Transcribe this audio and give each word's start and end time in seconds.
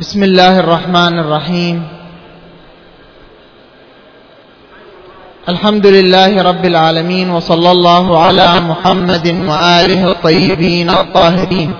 بسم 0.00 0.22
الله 0.22 0.60
الرحمن 0.60 1.18
الرحيم. 1.18 1.88
الحمد 5.48 5.86
لله 5.86 6.42
رب 6.42 6.64
العالمين 6.64 7.30
وصلى 7.30 7.70
الله 7.70 8.22
على 8.24 8.60
محمد 8.60 9.26
وآله 9.48 10.00
الطيبين 10.12 10.90
الطاهرين. 10.90 11.70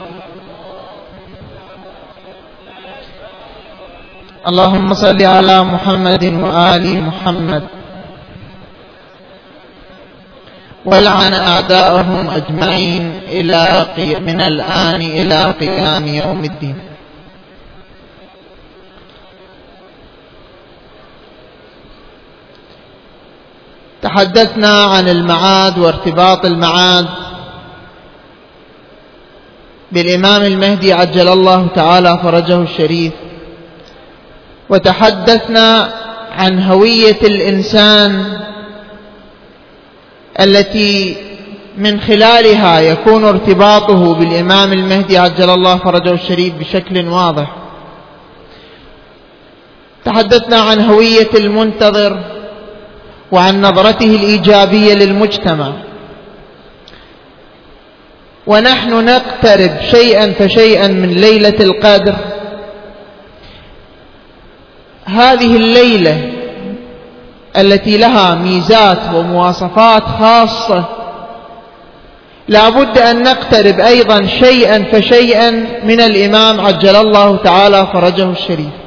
اللهم 4.47 4.95
صل 4.95 5.23
على 5.23 5.65
محمد 5.65 6.25
وآل 6.25 7.03
محمد. 7.03 7.65
ولعن 10.85 11.33
أعداءهم 11.33 12.31
أجمعين 12.31 13.21
إلى 13.29 13.87
من 14.21 14.41
الآن 14.41 15.01
إلى 15.01 15.41
قيام 15.61 16.05
يوم 16.07 16.45
الدين. 16.45 16.90
تحدثنا 24.03 24.85
عن 24.85 25.09
المعاد 25.09 25.79
وارتباط 25.79 26.45
المعاد. 26.45 27.07
بالإمام 29.93 30.43
المهدي 30.43 30.93
عجل 30.93 31.29
الله 31.29 31.67
تعالى 31.75 32.19
فرجه 32.23 32.63
الشريف. 32.63 33.13
وتحدثنا 34.69 35.93
عن 36.33 36.63
هوية 36.63 37.19
الإنسان 37.23 38.41
التي 40.41 41.17
من 41.79 42.01
خلالها 42.01 42.81
يكون 42.81 43.25
ارتباطه 43.25 44.15
بالإمام 44.15 44.73
المهدي 44.73 45.19
عجل 45.19 45.51
الله 45.51 45.77
فرجه 45.77 46.13
الشريف 46.13 46.55
بشكل 46.55 47.09
واضح. 47.09 47.57
تحدثنا 50.05 50.61
عن 50.61 50.81
هوية 50.81 51.31
المنتظر 51.35 52.40
وعن 53.33 53.63
نظرته 53.63 54.17
الإيجابية 54.17 54.95
للمجتمع. 54.95 55.73
ونحن 58.47 59.05
نقترب 59.05 59.71
شيئا 59.91 60.33
فشيئا 60.33 60.87
من 60.87 61.09
ليلة 61.09 61.57
القدر. 61.61 62.17
هذه 65.05 65.57
الليلة 65.57 66.31
التي 67.57 67.99
لها 67.99 68.35
ميزات 68.35 68.99
ومواصفات 69.15 70.03
خاصة 70.03 70.85
لا 72.49 72.69
بد 72.69 72.99
أن 72.99 73.23
نقترب 73.23 73.81
أيضا 73.81 74.27
شيئا 74.27 74.85
فشيئا 74.93 75.51
من 75.85 76.01
الإمام 76.01 76.61
عجل 76.61 76.97
الله 76.97 77.37
تعالى 77.37 77.87
فرجه 77.93 78.31
الشريف. 78.31 78.80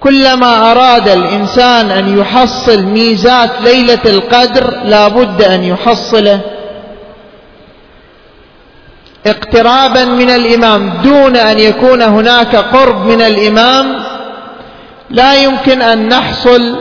كلما 0.00 0.70
أراد 0.70 1.08
الإنسان 1.08 1.90
أن 1.90 2.18
يحصل 2.18 2.82
ميزات 2.82 3.50
ليلة 3.64 3.98
القدر 4.06 4.80
لا 4.84 5.08
بد 5.08 5.42
أن 5.42 5.64
يحصله. 5.64 6.40
اقترابا 9.26 10.04
من 10.04 10.30
الإمام 10.30 10.92
دون 11.04 11.36
أن 11.36 11.58
يكون 11.58 12.02
هناك 12.02 12.56
قرب 12.56 13.06
من 13.06 13.22
الإمام 13.22 14.02
لا 15.10 15.34
يمكن 15.34 15.82
أن 15.82 16.08
نحصل 16.08 16.76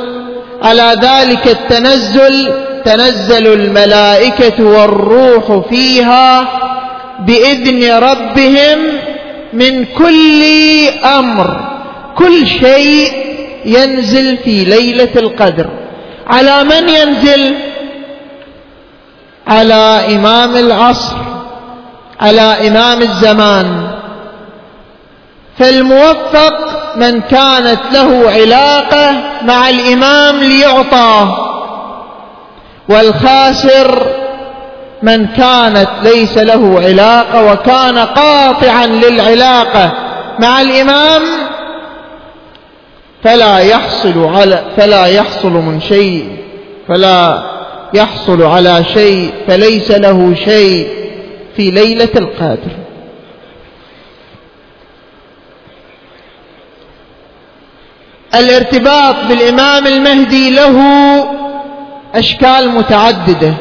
على 0.64 0.96
ذلك 1.02 1.48
التنزل. 1.48 2.54
تنزل 2.86 3.54
الملائكة 3.54 4.64
والروح 4.64 5.68
فيها 5.70 6.48
بإذن 7.20 7.98
ربهم 7.98 8.80
من 9.54 9.86
كل 9.86 10.44
أمر. 11.06 11.77
كل 12.18 12.48
شيء 12.48 13.12
ينزل 13.66 14.38
في 14.38 14.66
ليلة 14.66 15.12
القدر. 15.16 15.70
على 16.28 16.64
من 16.64 16.90
ينزل؟ 16.90 17.56
على 19.48 20.16
إمام 20.16 20.56
العصر 20.56 21.16
على 22.22 22.68
إمام 22.68 23.02
الزمان. 23.02 23.88
فالموفق 25.60 26.54
من 26.96 27.22
كانت 27.22 27.80
له 27.94 28.32
علاقة 28.32 29.12
مع 29.42 29.70
الإمام 29.70 30.40
ليعطاه 30.40 31.38
والخاسر 32.90 34.08
من 35.04 35.28
كانت 35.28 35.90
ليس 36.04 36.38
له 36.38 36.82
علاقة 36.82 37.52
وكان 37.52 37.98
قاطعا 37.98 38.86
للعلاقة 38.86 39.92
مع 40.40 40.62
الإمام 40.62 41.22
فلا 43.24 43.60
يحصل 43.60 44.26
على 44.26 44.64
فلا 44.78 45.06
يحصل 45.06 45.52
من 45.52 45.82
شيء. 45.82 46.38
فلا 46.88 47.44
يحصل 47.94 48.44
على 48.44 48.84
شيء. 48.94 49.32
فليس 49.48 49.92
له 49.92 50.36
شيء 50.46 50.90
في 51.56 51.72
ليلة 51.72 52.10
القدر. 52.16 52.72
الارتباط 58.36 59.16
بالإمام 59.30 59.88
المهدي 59.88 60.50
له 60.50 60.78
أشكال 62.16 62.70
متعددة. 62.70 63.54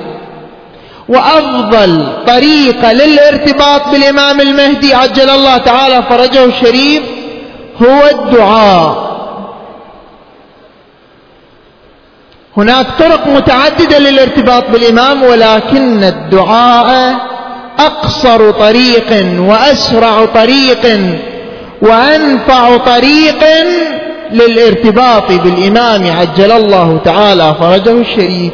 وأفضل 1.09 2.07
طريقة 2.27 2.93
للارتباط 2.93 3.89
بالإمام 3.89 4.41
المهدي 4.41 4.95
عجل 4.95 5.31
الله 5.31 5.59
تعالى 5.59 6.03
فرجه 6.03 6.45
الشريف 6.45 7.03
هو 7.83 8.09
الدعاء. 8.11 9.06
هناك 12.57 12.87
طرق 12.99 13.27
متعددة 13.27 13.99
للارتباط 13.99 14.65
بالإمام 14.71 15.23
ولكن 15.23 16.05
الدعاء 16.05 17.17
أقصر 17.79 18.51
طريق 18.51 19.27
وأسرع 19.41 20.25
طريق 20.25 21.01
وأنفع 21.83 22.77
طريق 22.77 23.45
للارتباط 24.33 25.33
بالإمام 25.33 26.17
عجل 26.17 26.53
الله 26.53 27.01
تعالى 27.05 27.55
فرجه 27.61 27.91
الشريف. 28.01 28.53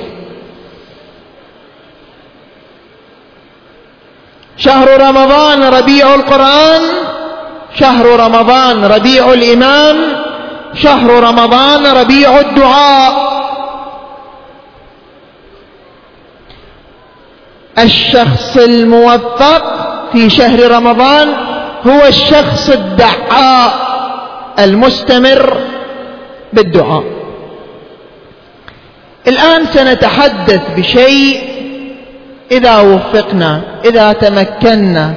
شهر 4.56 5.00
رمضان 5.08 5.62
ربيع 5.62 6.14
القرآن 6.14 6.80
شهر 7.78 8.06
رمضان 8.20 8.84
ربيع 8.84 9.32
الإمام 9.32 9.96
شهر 10.74 11.10
رمضان 11.10 11.86
ربيع 11.86 12.40
الدعاء. 12.40 13.41
الشخص 17.78 18.56
الموفق 18.56 19.62
في 20.12 20.30
شهر 20.30 20.70
رمضان 20.70 21.28
هو 21.86 22.06
الشخص 22.08 22.70
الدعاء 22.70 23.72
المستمر 24.58 25.58
بالدعاء. 26.52 27.04
الآن 29.28 29.66
سنتحدث 29.66 30.60
بشيء 30.76 31.40
إذا 32.50 32.80
وفقنا 32.80 33.60
إذا 33.84 34.12
تمكنا 34.12 35.14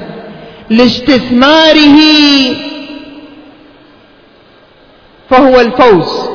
لاستثماره 0.70 2.00
فهو 5.30 5.62
الفوز. 5.62 6.30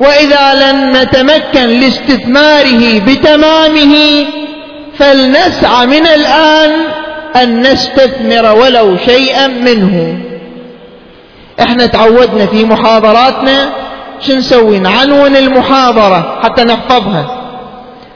وإذا 0.00 0.54
لم 0.54 0.96
نتمكن 0.96 1.66
لاستثماره 1.66 2.98
بتمامه 3.06 3.94
فلنسعى 4.98 5.86
من 5.86 6.06
الآن 6.06 6.70
أن 7.42 7.60
نستثمر 7.60 8.54
ولو 8.54 8.96
شيئا 8.96 9.46
منه. 9.46 10.18
إحنا 11.60 11.86
تعودنا 11.86 12.46
في 12.46 12.64
محاضراتنا 12.64 13.68
شو 14.20 14.34
نسوي؟ 14.34 14.78
نعنون 14.78 15.36
المحاضرة 15.36 16.38
حتى 16.42 16.64
نحفظها. 16.64 17.26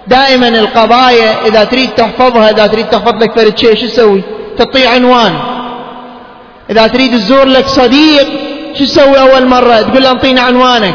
دائما 0.06 0.48
القضايا 0.48 1.46
إذا 1.46 1.64
تريد 1.64 1.90
تحفظها 1.90 2.50
إذا 2.50 2.66
تريد 2.66 2.86
تحفظ 2.86 3.22
لك 3.22 3.38
فرد 3.38 3.58
شيء 3.58 3.74
شو 3.74 3.86
تسوي؟ 3.86 4.22
تعطيه 4.58 4.88
عنوان. 4.88 5.34
إذا 6.70 6.86
تريد 6.86 7.12
تزور 7.12 7.44
لك 7.44 7.66
صديق 7.66 8.28
شو 8.78 8.84
تسوي 8.84 9.20
أول 9.20 9.46
مرة؟ 9.46 9.80
تقول 9.80 10.02
له 10.02 10.10
انطيني 10.10 10.40
عنوانك. 10.40 10.94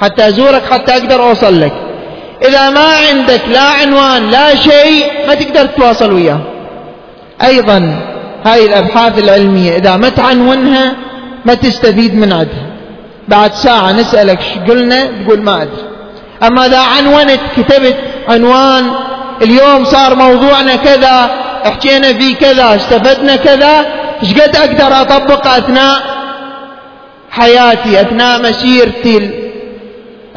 حتى 0.00 0.28
أزورك 0.28 0.62
حتى 0.70 0.92
أقدر 0.92 1.28
أوصل 1.28 1.60
لك. 1.60 1.72
إذا 2.48 2.70
ما 2.70 2.88
عندك 3.10 3.40
لا 3.48 3.62
عنوان 3.62 4.30
لا 4.30 4.54
شيء 4.54 5.06
ما 5.28 5.34
تقدر 5.34 5.66
تتواصل 5.66 6.12
وياه. 6.12 6.40
أيضا 7.44 8.00
هاي 8.44 8.66
الأبحاث 8.66 9.18
العلمية 9.18 9.76
إذا 9.76 9.96
ما 9.96 10.08
تعنونها 10.08 10.96
ما 11.44 11.54
تستفيد 11.54 12.14
من 12.14 12.32
عندها 12.32 12.66
بعد 13.28 13.54
ساعة 13.54 13.92
نسألك 13.92 14.40
شو 14.40 14.72
قلنا؟ 14.72 15.04
تقول 15.04 15.40
ما 15.40 15.62
أدري. 15.62 15.82
أما 16.42 16.66
إذا 16.66 16.78
عنونت 16.78 17.40
كتبت 17.56 17.96
عنوان 18.28 18.90
اليوم 19.42 19.84
صار 19.84 20.14
موضوعنا 20.14 20.76
كذا 20.76 21.30
احكينا 21.66 22.12
فيه 22.12 22.36
كذا 22.36 22.76
استفدنا 22.76 23.36
كذا 23.36 23.86
إيش 24.22 24.34
قد 24.34 24.56
أقدر 24.56 25.00
أطبق 25.00 25.46
أثناء 25.46 26.02
حياتي 27.30 28.00
أثناء 28.00 28.42
مسيرتي 28.42 29.43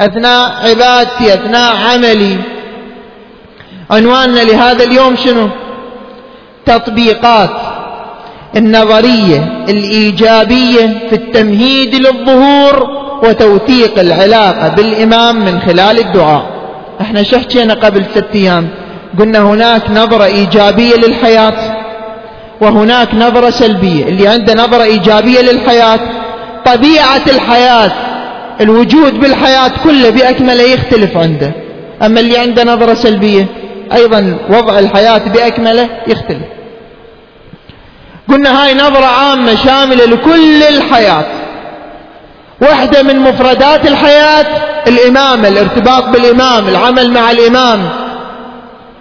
أثناء 0.00 0.52
عبادتي 0.68 1.34
أثناء 1.34 1.76
عملي. 1.76 2.36
عنواننا 3.90 4.40
لهذا 4.40 4.84
اليوم 4.84 5.16
شنو؟ 5.16 5.48
تطبيقات 6.66 7.50
النظرية 8.56 9.64
الإيجابية 9.68 10.86
في 11.08 11.12
التمهيد 11.12 11.94
للظهور 11.94 12.88
وتوثيق 13.22 13.98
العلاقة 13.98 14.68
بالإمام 14.68 15.44
من 15.44 15.60
خلال 15.60 15.98
الدعاء. 15.98 16.46
إحنا 17.00 17.22
شحكينا 17.22 17.74
قبل 17.74 18.04
ست 18.14 18.28
أيام؟ 18.34 18.68
قلنا 19.18 19.38
هناك 19.38 19.90
نظرة 19.90 20.24
إيجابية 20.24 20.96
للحياة 20.96 21.76
وهناك 22.60 23.14
نظرة 23.14 23.50
سلبية. 23.50 24.04
اللي 24.04 24.28
عنده 24.28 24.54
نظرة 24.54 24.82
إيجابية 24.82 25.40
للحياة 25.40 26.00
طبيعة 26.66 27.22
الحياة 27.26 27.92
الوجود 28.60 29.20
بالحياة 29.20 29.72
كله 29.84 30.10
بأكمله 30.10 30.62
يختلف 30.62 31.16
عنده. 31.16 31.52
أما 32.02 32.20
اللي 32.20 32.38
عنده 32.38 32.64
نظرة 32.64 32.94
سلبية 32.94 33.46
أيضا 33.92 34.38
وضع 34.50 34.78
الحياة 34.78 35.18
بأكمله 35.18 35.88
يختلف. 36.06 36.42
قلنا 38.28 38.64
هاي 38.64 38.74
نظرة 38.74 39.06
عامة 39.06 39.54
شاملة 39.54 40.04
لكل 40.04 40.62
الحياة. 40.62 41.24
واحدة 42.62 43.02
من 43.02 43.18
مفردات 43.20 43.86
الحياة 43.86 44.46
الإمامة 44.86 45.48
الارتباط 45.48 46.04
بالإمام 46.04 46.68
العمل 46.68 47.12
مع 47.12 47.30
الإمام. 47.30 47.88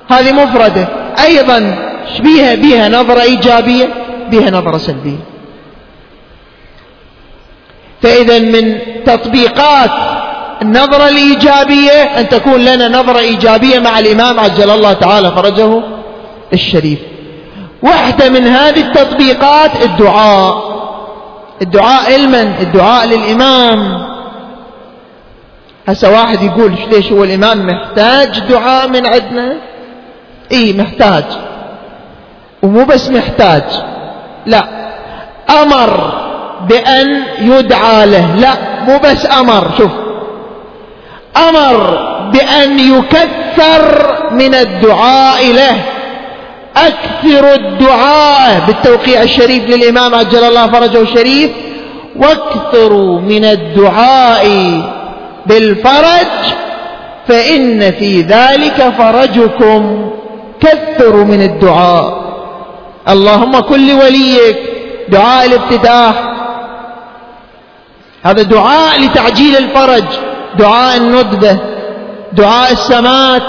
هذه 0.09 0.31
مفردة. 0.31 0.87
أيضا 1.25 1.75
بيها؟ 2.19 2.55
بيها 2.55 2.89
نظرة 2.89 3.21
إيجابية 3.21 3.89
بيها 4.29 4.51
نظرة 4.51 4.77
سلبية. 4.77 5.36
فإذا 8.07 8.39
من 8.39 8.77
تطبيقات 9.05 9.91
النظرة 10.61 11.07
الإيجابية 11.09 12.19
أن 12.19 12.29
تكون 12.29 12.61
لنا 12.61 12.87
نظرة 12.87 13.19
إيجابية 13.19 13.79
مع 13.79 13.99
الإمام 13.99 14.39
عجل 14.39 14.69
الله 14.69 14.93
تعالى 14.93 15.31
فرجه 15.31 15.83
الشريف. 16.53 16.99
واحدة 17.83 18.29
من 18.29 18.47
هذه 18.47 18.81
التطبيقات 18.81 19.83
الدعاء. 19.83 20.77
الدعاء 21.61 22.19
لمن 22.19 22.53
الدعاء 22.59 23.07
للإمام. 23.07 24.07
هسه 25.87 26.11
واحد 26.11 26.43
يقول 26.43 26.75
ليش 26.91 27.11
هو 27.11 27.23
الإمام 27.23 27.67
محتاج 27.67 28.39
دعاء 28.39 28.87
من 28.87 29.05
عندنا؟ 29.05 29.57
إي 30.51 30.73
محتاج. 30.73 31.23
ومو 32.63 32.85
بس 32.85 33.09
محتاج 33.09 33.63
لا 34.45 34.63
أمر. 35.61 36.26
بأن 36.69 37.23
يدعى 37.39 38.05
له. 38.05 38.35
لا 38.35 38.53
مو 38.87 38.99
بس 39.03 39.25
أمر 39.39 39.71
شوف. 39.77 39.91
أمر 41.49 41.99
بأن 42.33 42.79
يكثر 42.79 44.15
من 44.31 44.55
الدعاء 44.55 45.45
له. 45.53 45.77
أكثر 46.77 47.53
الدعاء 47.53 48.61
بالتوقيع 48.67 49.21
الشريف 49.21 49.63
للإمام 49.69 50.15
عجل 50.15 50.43
الله 50.43 50.67
فرجه 50.67 51.01
الشريف 51.01 51.51
واكثروا 52.15 53.19
من 53.19 53.45
الدعاء 53.45 54.47
بالفرج 55.45 56.27
فإن 57.27 57.91
في 57.91 58.21
ذلك 58.21 58.93
فرجكم 58.97 60.11
كثروا 60.59 61.23
من 61.23 61.41
الدعاء. 61.41 62.27
اللهم 63.09 63.59
كل 63.59 63.91
وليك 63.91 64.57
دعاء 65.09 65.45
الافتتاح 65.45 66.13
هذا 68.23 68.41
دعاء 68.41 69.01
لتعجيل 69.01 69.57
الفرج 69.57 70.03
دعاء 70.59 70.97
الندبة 70.97 71.57
دعاء 72.33 72.71
السمات. 72.71 73.43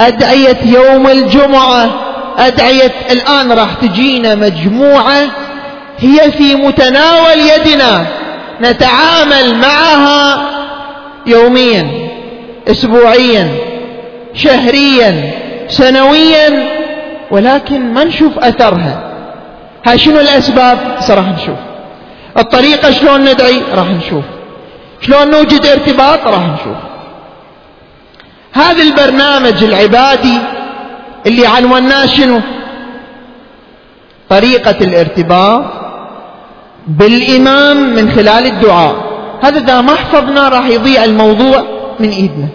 أدعية 0.00 0.56
يوم 0.64 1.06
الجمعة 1.06 1.90
أدعية 2.38 2.92
الآن 3.10 3.52
راح 3.52 3.74
تجينا 3.74 4.34
مجموعة 4.34 5.22
هي 5.98 6.32
في 6.32 6.54
متناول 6.54 7.38
يدنا 7.38 8.06
نتعامل 8.60 9.54
معها 9.54 10.42
يوميا 11.26 11.90
اسبوعيا 12.68 13.48
شهريا 14.34 15.32
سنويا 15.68 16.68
ولكن 17.30 17.94
ما 17.94 18.04
نشوف 18.04 18.38
أثرها. 18.38 19.12
ها 19.86 19.96
شنو 19.96 20.20
الأسباب؟ 20.20 20.78
راح 21.10 21.28
نشوف. 21.28 21.58
الطريقة 22.38 22.90
شلون 22.90 23.20
ندعي؟ 23.20 23.62
راح 23.74 23.86
نشوف. 23.86 24.24
شلون 25.00 25.30
نوجد 25.30 25.66
ارتباط؟ 25.66 26.26
راح 26.26 26.46
نشوف. 26.46 26.76
هذا 28.52 28.82
البرنامج 28.82 29.64
العبادي 29.64 30.38
اللي 31.26 31.46
عنوناه 31.46 32.06
شنو؟ 32.06 32.40
طريقة 34.28 34.76
الارتباط 34.80 35.64
بالإمام 36.86 37.94
من 37.94 38.10
خلال 38.10 38.46
الدعاء. 38.46 38.96
هذا 39.42 39.58
إذا 39.58 39.80
ما 39.80 39.94
حفظنا 39.94 40.48
راح 40.48 40.66
يضيع 40.66 41.04
الموضوع 41.04 41.62
من 42.00 42.08
إيدنا. 42.10 42.48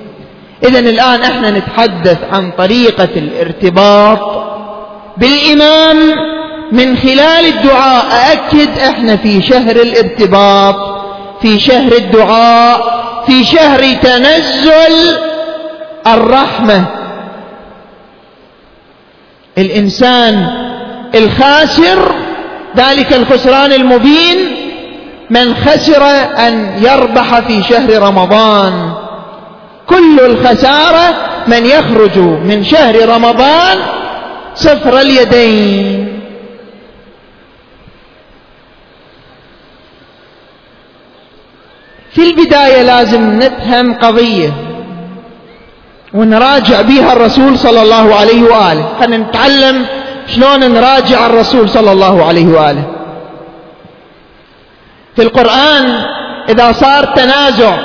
إذا 0.63 0.79
الآن 0.79 1.21
إحنا 1.21 1.51
نتحدث 1.51 2.17
عن 2.31 2.51
طريقة 2.51 3.09
الارتباط 3.15 4.19
بالإمام 5.17 5.97
من 6.71 6.97
خلال 6.97 7.45
الدعاء. 7.45 8.05
أأكد 8.11 8.79
إحنا 8.79 9.15
في 9.15 9.41
شهر 9.41 9.75
الارتباط 9.75 10.75
في 11.41 11.59
شهر 11.59 11.91
الدعاء 11.91 12.97
في 13.27 13.45
شهر 13.45 13.79
تنزل 14.01 15.17
الرحمة. 16.07 16.85
الإنسان 19.57 20.47
الخاسر 21.15 22.15
ذلك 22.77 23.13
الخسران 23.13 23.71
المبين 23.73 24.37
من 25.29 25.55
خسر 25.55 26.03
أن 26.47 26.83
يربح 26.83 27.39
في 27.39 27.63
شهر 27.63 28.01
رمضان. 28.01 28.93
كل 29.87 30.19
الخسارة 30.19 31.13
من 31.47 31.65
يخرج 31.65 32.17
من 32.19 32.63
شهر 32.63 33.09
رمضان 33.09 33.77
صفر 34.55 34.99
اليدين. 34.99 35.96
في 42.17 42.23
البداية 42.23 42.81
لازم 42.81 43.39
نفهم 43.39 43.93
قضية 43.93 44.53
ونراجع 46.13 46.81
بها 46.81 47.13
الرسول 47.13 47.57
صلى 47.57 47.81
الله 47.81 48.15
عليه 48.15 48.43
وآله. 48.43 48.85
خلينا 48.99 49.17
نتعلم 49.17 49.85
شلون 50.27 50.59
نراجع 50.59 51.25
الرسول 51.25 51.69
صلى 51.69 51.91
الله 51.91 52.25
عليه 52.25 52.47
وآله. 52.47 52.83
في 55.15 55.21
القرآن 55.21 56.05
إذا 56.49 56.71
صار 56.71 57.05
تنازع 57.05 57.77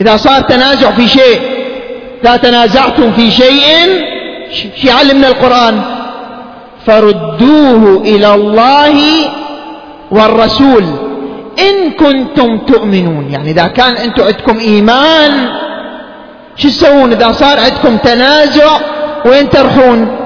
إذا 0.00 0.16
صار 0.16 0.40
تنازع 0.40 0.90
في 0.90 1.08
شيء 1.08 1.40
إذا 2.24 2.36
تنازعتم 2.36 3.12
في 3.12 3.30
شيء 3.30 3.64
يعلمنا 4.84 5.28
القرآن. 5.28 5.80
فردوه 6.86 8.02
إلى 8.04 8.34
الله 8.34 8.94
والرسول. 10.10 10.84
إن 11.58 11.90
كنتم 11.90 12.58
تؤمنون. 12.58 13.30
يعني 13.30 13.50
إذا 13.50 13.66
كان 13.66 13.96
أنتم 13.96 14.24
عندكم 14.24 14.58
إيمان 14.58 15.48
شو 16.56 16.68
تسوون؟ 16.68 17.12
إذا 17.12 17.32
صار 17.32 17.60
عندكم 17.60 17.96
تنازع 17.96 18.78
وين 19.26 19.48
تروحون؟ 19.50 20.16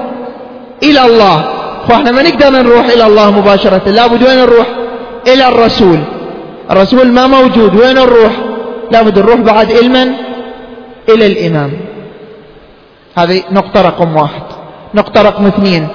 إلى 0.83 1.05
الله. 1.05 1.45
فإحنا 1.87 2.11
ما 2.11 2.21
نقدر 2.21 2.49
نروح 2.49 2.85
إلى 2.85 3.07
الله 3.07 3.31
مباشرة. 3.31 3.89
لابد 3.89 4.23
وين 4.23 4.37
نروح؟ 4.37 4.67
إلى 5.27 5.47
الرسول. 5.47 5.99
الرسول 6.71 7.07
ما 7.07 7.27
موجود. 7.27 7.75
وين 7.75 7.95
نروح؟ 7.95 8.31
لابد 8.91 9.19
نروح 9.19 9.39
بعد 9.39 9.71
علما 9.71 10.13
إلى 11.09 11.25
الإمام. 11.25 11.71
هذه 13.17 13.43
نقطة 13.51 13.81
رقم 13.81 14.15
واحد. 14.15 14.41
نقطة 14.93 15.21
رقم 15.21 15.45
اثنين. 15.45 15.87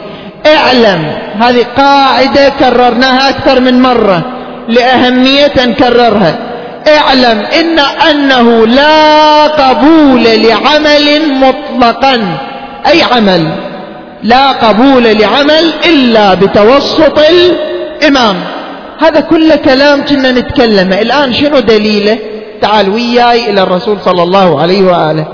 اعلم. 0.47 1.13
هذه 1.41 1.67
قاعدة 1.77 2.49
كررناها 2.49 3.29
أكثر 3.29 3.61
من 3.61 3.83
مرة. 3.83 4.23
لأهمية 4.69 5.53
نكررها 5.59 6.39
اعلم 6.89 7.39
إن 7.61 7.79
أنه 8.11 8.67
لا 8.67 9.47
قبول 9.47 10.25
لعمل 10.25 11.35
مطلقا. 11.35 12.39
أي 12.87 13.03
عمل؟ 13.03 13.49
لا 14.23 14.53
قبول 14.53 15.03
لعمل 15.03 15.73
إلا 15.87 16.35
بتوسط 16.35 17.19
الإمام. 17.19 18.37
هذا 19.01 19.21
كله 19.21 19.57
كلام 19.57 20.05
كنا 20.05 20.33
نتكلمه 20.33 21.01
الآن 21.01 21.35
شنو 21.35 21.59
دليله؟ 21.59 22.19
تعال 22.63 22.89
وياي 22.89 23.51
إلى 23.51 23.63
الرسول 23.63 24.01
صلى 24.01 24.23
الله 24.23 24.61
عليه 24.61 24.83
وآله. 24.83 25.27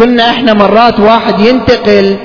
قلنا 0.00 0.30
إحنا 0.30 0.52
مرات 0.52 1.00
واحد 1.00 1.40
ينتقل 1.40 2.16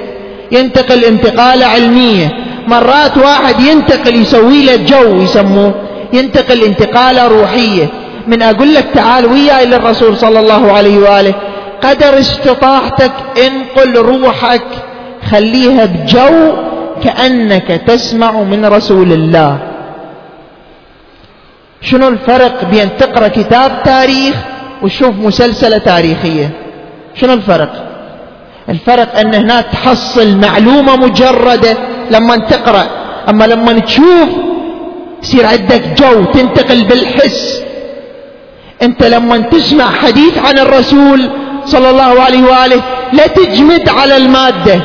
ينتقل 0.51 1.03
انتقالة 1.03 1.65
علمية. 1.65 2.27
مرات 2.67 3.17
واحد 3.17 3.59
ينتقل 3.59 4.15
يسوي 4.15 4.65
له 4.65 4.75
جو 4.75 5.21
يسموه 5.21 5.86
ينتقل 6.13 6.63
انتقالة 6.63 7.27
روحية. 7.27 7.87
من 8.27 8.41
أقول 8.41 8.73
لك 8.73 8.85
تعال 8.93 9.25
وياي 9.25 9.65
للرسول 9.65 10.17
صلى 10.17 10.39
الله 10.39 10.71
عليه 10.71 10.97
وآله. 10.99 11.33
قدر 11.81 12.19
استطاعتك 12.19 13.11
انقل 13.37 13.97
روحك 13.97 14.67
خليها 15.31 15.85
بجو 15.85 16.53
كأنك 17.03 17.67
تسمع 17.67 18.31
من 18.31 18.65
رسول 18.65 19.11
الله. 19.11 19.57
شنو 21.81 22.07
الفرق 22.07 22.65
بين 22.71 22.97
تقرأ 22.97 23.27
كتاب 23.27 23.83
تاريخ 23.85 24.35
وتشوف 24.81 25.15
مسلسلة 25.15 25.77
تاريخية؟ 25.77 26.49
شنو 27.15 27.33
الفرق؟ 27.33 27.73
الفرق 28.69 29.19
أن 29.19 29.35
هناك 29.35 29.65
تحصل 29.71 30.37
معلومة 30.37 30.95
مجردة 30.95 31.77
لما 32.11 32.37
تقرأ. 32.37 32.85
أما 33.29 33.45
لما 33.45 33.79
تشوف 33.79 34.29
يصير 35.23 35.45
عندك 35.45 35.81
جو 35.97 36.23
تنتقل 36.23 36.83
بالحس. 36.83 37.61
أنت 38.81 39.03
لما 39.03 39.37
تسمع 39.37 39.91
حديث 39.91 40.37
عن 40.37 40.59
الرسول 40.59 41.29
صلى 41.65 41.89
الله 41.89 42.21
عليه 42.21 42.43
وآله 42.43 42.81
لا 43.13 43.27
تجمد 43.27 43.89
على 43.89 44.17
المادة. 44.17 44.81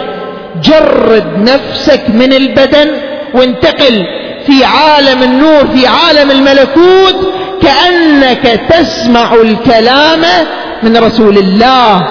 جرد 0.63 1.27
نفسك 1.37 2.03
من 2.09 2.33
البدن 2.33 2.91
وانتقل 3.35 4.05
في 4.47 4.65
عالم 4.65 5.23
النور 5.23 5.67
في 5.75 5.87
عالم 5.87 6.31
الملكوت 6.31 7.33
كأنك 7.63 8.61
تسمع 8.69 9.35
الكلام 9.35 10.21
من 10.83 10.97
رسول 10.97 11.39
الله. 11.39 12.07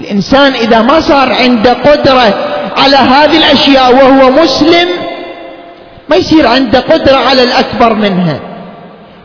الإنسان 0.00 0.52
إذا 0.52 0.82
ما 0.82 1.00
صار 1.00 1.32
عنده 1.32 1.72
قدرة 1.72 2.34
على 2.76 2.96
هذه 2.96 3.36
الأشياء 3.36 3.94
وهو 3.94 4.30
مسلم 4.30 4.88
ما 6.08 6.16
يصير 6.16 6.46
عنده 6.46 6.80
قدرة 6.80 7.16
على 7.16 7.42
الأكبر 7.42 7.94
منها. 7.94 8.40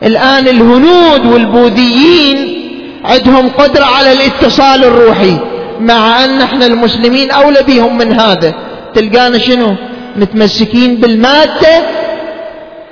الآن 0.02 0.48
الهنود 0.48 1.26
والبوذيين 1.26 2.60
عندهم 3.04 3.48
قدرة 3.48 3.84
على 3.84 4.12
الاتصال 4.12 4.84
الروحي 4.84 5.36
مع 5.80 6.24
أن 6.24 6.40
إحنا 6.40 6.66
المسلمين 6.66 7.30
أولى 7.30 7.62
بهم 7.62 7.98
من 7.98 8.20
هذا. 8.20 8.54
تلقانا 8.94 9.38
شنو؟ 9.38 9.74
متمسكين 10.16 10.96
بالمادة 10.96 11.82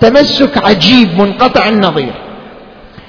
تمسك 0.01 0.65
عجيب 0.65 1.21
منقطع 1.21 1.69
النظير. 1.69 2.13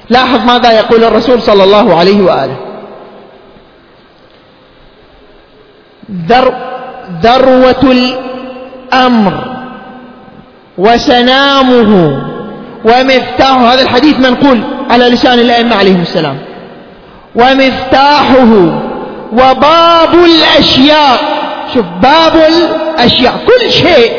لاحظ 0.09 0.45
ماذا 0.45 0.71
يقول 0.71 1.03
الرسول 1.03 1.41
صلى 1.41 1.63
الله 1.63 1.95
عليه 1.95 2.21
وآله. 2.21 2.55
ذر 6.27 6.53
ذروة 7.23 7.91
الأمر. 8.93 9.48
وسنامه. 10.79 12.21
ومفتاح 12.85 13.61
هذا 13.61 13.81
الحديث 13.81 14.19
منقول 14.19 14.61
على 14.89 15.09
لسان 15.09 15.39
الأئمة 15.39 15.75
عليهم 15.75 16.01
السلام. 16.01 16.37
ومفتاحه 17.35 18.51
وباب 19.33 20.13
الأشياء. 20.13 21.19
شوف 21.73 21.85
باب 22.01 22.33
الأشياء 22.35 23.33
كل 23.47 23.71
شيء. 23.71 24.11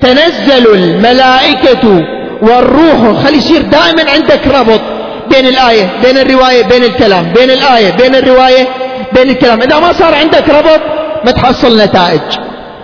تنزل 0.00 0.74
الملائكة 0.74 2.04
والروح. 2.42 3.24
خلي 3.24 3.36
يصير 3.36 3.62
دائما 3.62 4.10
عندك 4.10 4.40
ربط 4.46 4.80
بين 5.30 5.46
الآية 5.46 5.90
بين 6.02 6.18
الرواية 6.18 6.62
بين 6.62 6.84
الكلام 6.84 7.32
بين 7.32 7.50
الآية 7.50 7.90
بين 7.90 8.14
الرواية 8.14 8.68
بين 9.12 9.30
الكلام. 9.30 9.62
إذا 9.62 9.78
ما 9.78 9.92
صار 9.92 10.14
عندك 10.14 10.48
ربط 10.48 10.80
ما 11.24 11.30
تحصل 11.30 11.80
نتائج. 11.80 12.20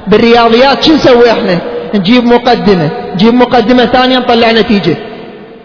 بالرياضيات 0.07 0.83
شو 0.83 0.95
نسوي 0.95 1.31
إحنا؟ 1.31 1.59
نجيب 1.95 2.25
مقدمة 2.25 2.91
نجيب 3.15 3.35
مقدمة 3.35 3.85
ثانية 3.85 4.19
نطلع 4.19 4.51
نتيجة. 4.51 4.97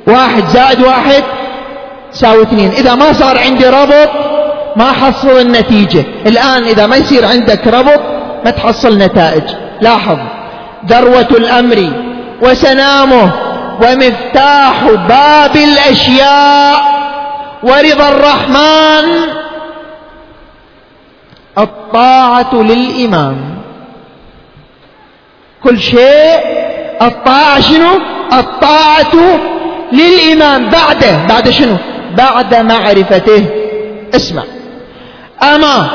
واحد 0.07 0.46
زائد 0.46 0.81
واحد 0.81 1.24
ساوي 2.12 2.41
اثنين. 2.41 2.72
إذا 2.72 2.96
ما 2.96 3.13
صار 3.13 3.38
عندي 3.38 3.67
ربط 3.69 4.10
ما 4.75 4.91
حصل 4.91 5.39
النتيجة. 5.41 6.05
الآن 6.25 6.63
إذا 6.63 6.88
ما 6.88 6.96
يصير 6.96 7.25
عندك 7.25 7.67
ربط 7.67 8.01
ما 8.46 8.51
تحصل 8.51 8.98
نتائج. 8.98 9.43
لاحظ. 9.81 10.17
ذروة 10.86 11.27
الأمر 11.31 11.91
وسنامه 12.41 13.31
ومفتاح 13.81 14.84
باب 15.10 15.55
الأشياء 15.55 16.77
ورضا 17.63 18.10
الرحمن 18.10 19.07
الطاعة 21.57 22.53
للإمام. 22.53 23.56
كل 25.63 25.79
شيء 25.79 26.39
الطاعة 27.01 27.61
شنو؟ 27.61 27.99
الطاعة 28.33 29.13
للإمام. 29.91 30.69
بعده 30.69 31.25
بعد 31.29 31.49
شنو؟ 31.49 31.75
بعد 32.17 32.55
معرفته. 32.55 33.45
اسمع. 34.15 34.43
أما 35.43 35.89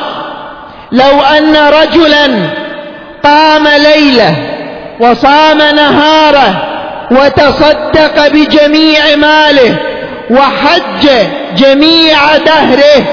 لو 0.93 1.21
أن 1.21 1.57
رجلا 1.57 2.51
قام 3.25 3.69
ليلة 3.69 4.37
وصام 5.01 5.59
نهاره 5.59 6.63
وتصدق 7.11 8.29
بجميع 8.29 9.17
ماله 9.17 9.79
وحج 10.31 11.09
جميع 11.57 12.37
دهره 12.37 13.07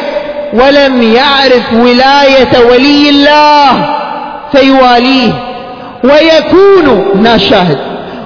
ولم 0.53 1.01
يعرف 1.01 1.73
ولاية 1.73 2.65
ولي 2.71 3.09
الله 3.09 3.95
فيواليه. 4.51 5.48
ويكون 6.03 7.11
هنا 7.15 7.37
شاهد 7.37 7.77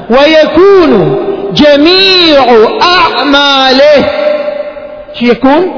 ويكون 0.09 1.15
جميع 1.53 2.67
أعماله 2.81 4.05
شو 5.19 5.25
يكون؟ 5.25 5.71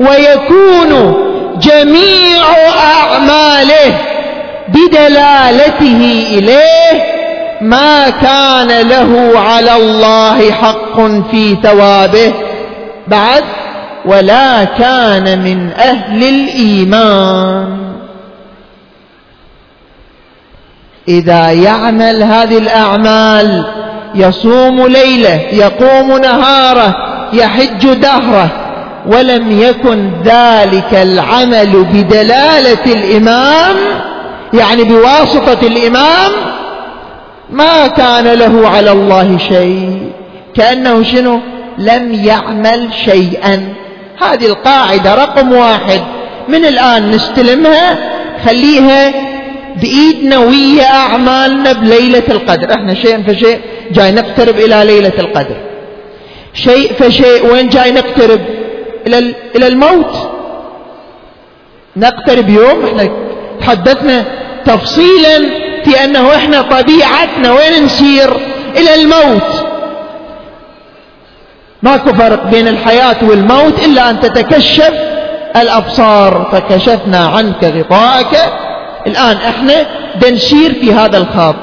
ويكون 0.00 1.14
جميع 1.60 2.44
أعماله 2.78 3.94
بدلالته 4.68 6.24
إليه 6.32 7.02
ما 7.60 8.10
كان 8.10 8.88
له 8.88 9.38
على 9.38 9.76
الله 9.76 10.50
حق 10.52 11.00
في 11.30 11.56
ثوابه 11.62 12.32
بعد 13.08 13.44
ولا 14.04 14.64
كان 14.64 15.38
من 15.44 15.70
أهل 15.72 16.22
الإيمان. 16.24 17.87
إذا 21.08 21.50
يعمل 21.50 22.22
هذه 22.22 22.58
الأعمال 22.58 23.64
يصوم 24.14 24.86
ليلة 24.86 25.40
يقوم 25.52 26.18
نهاره 26.18 26.94
يحج 27.32 27.92
دهره 27.92 28.50
ولم 29.06 29.60
يكن 29.60 30.10
ذلك 30.24 30.94
العمل 30.94 31.84
بدلالة 31.92 32.84
الإمام 32.86 33.76
يعني 34.54 34.84
بواسطة 34.84 35.66
الإمام 35.66 36.30
ما 37.50 37.86
كان 37.86 38.24
له 38.24 38.68
على 38.68 38.92
الله 38.92 39.38
شيء. 39.38 40.12
كأنه 40.54 41.02
شنو؟ 41.02 41.40
لم 41.78 42.12
يعمل 42.24 42.88
شيئا. 43.04 43.74
هذه 44.22 44.46
القاعدة 44.46 45.14
رقم 45.14 45.52
واحد. 45.52 46.00
من 46.48 46.64
الآن 46.64 47.10
نستلمها 47.10 47.98
خليها 48.46 49.12
بإيدنا 49.76 50.38
ويا 50.38 50.86
أعمالنا 50.86 51.72
بليلة 51.72 52.22
القدر. 52.30 52.74
إحنا 52.74 52.94
شيء 52.94 53.22
فشيء 53.22 53.60
جاي 53.90 54.12
نقترب 54.12 54.56
إلى 54.56 54.84
ليلة 54.84 55.12
القدر. 55.18 55.56
شيء 56.54 56.92
فشيء 56.92 57.52
وين 57.52 57.68
جاي 57.68 57.90
نقترب؟ 57.90 58.40
إلى, 59.06 59.34
إلى 59.56 59.66
الموت. 59.66 60.30
نقترب 61.96 62.48
يوم 62.48 62.84
إحنا 62.84 63.08
تحدثنا 63.60 64.24
تفصيلا 64.64 65.38
في 65.84 66.04
أنه 66.04 66.34
إحنا 66.34 66.62
طبيعتنا 66.62 67.52
وين 67.52 67.84
نسير 67.84 68.36
إلى 68.76 68.94
الموت. 68.94 69.66
ماكو 71.82 72.12
فرق 72.12 72.44
بين 72.44 72.68
الحياة 72.68 73.16
والموت 73.22 73.84
إلا 73.84 74.10
أن 74.10 74.20
تتكشف 74.20 74.92
الأبصار. 75.56 76.48
فكشفنا 76.52 77.26
عنك 77.26 77.64
غطاءك 77.64 78.52
الآن 79.08 79.36
إحنا 79.36 79.86
بنسير 80.22 80.74
في 80.74 80.92
هذا 80.92 81.18
الخط 81.18 81.56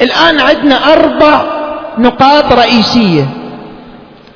الآن 0.00 0.40
عندنا 0.40 0.92
أربع 0.92 1.44
نقاط 1.98 2.52
رئيسية. 2.52 3.26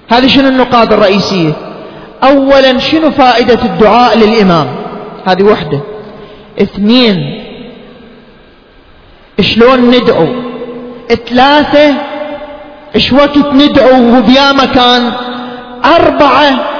هذه 0.08 0.26
شنو 0.26 0.48
النقاط 0.48 0.92
الرئيسية؟ 0.92 1.52
أولا 2.22 2.78
شنو 2.78 3.10
فائدة 3.10 3.64
الدعاء 3.64 4.18
للإمام؟ 4.18 4.66
هذه 5.26 5.42
وحدة. 5.42 5.80
اثنين 6.62 7.42
شلون 9.40 9.80
ندعو؟ 9.80 10.26
ثلاثة 11.28 11.94
إيش 12.94 13.12
وقت 13.12 13.46
ندعو 13.52 14.18
وبيا 14.18 14.52
مكان؟ 14.52 15.12
أربعة 15.84 16.75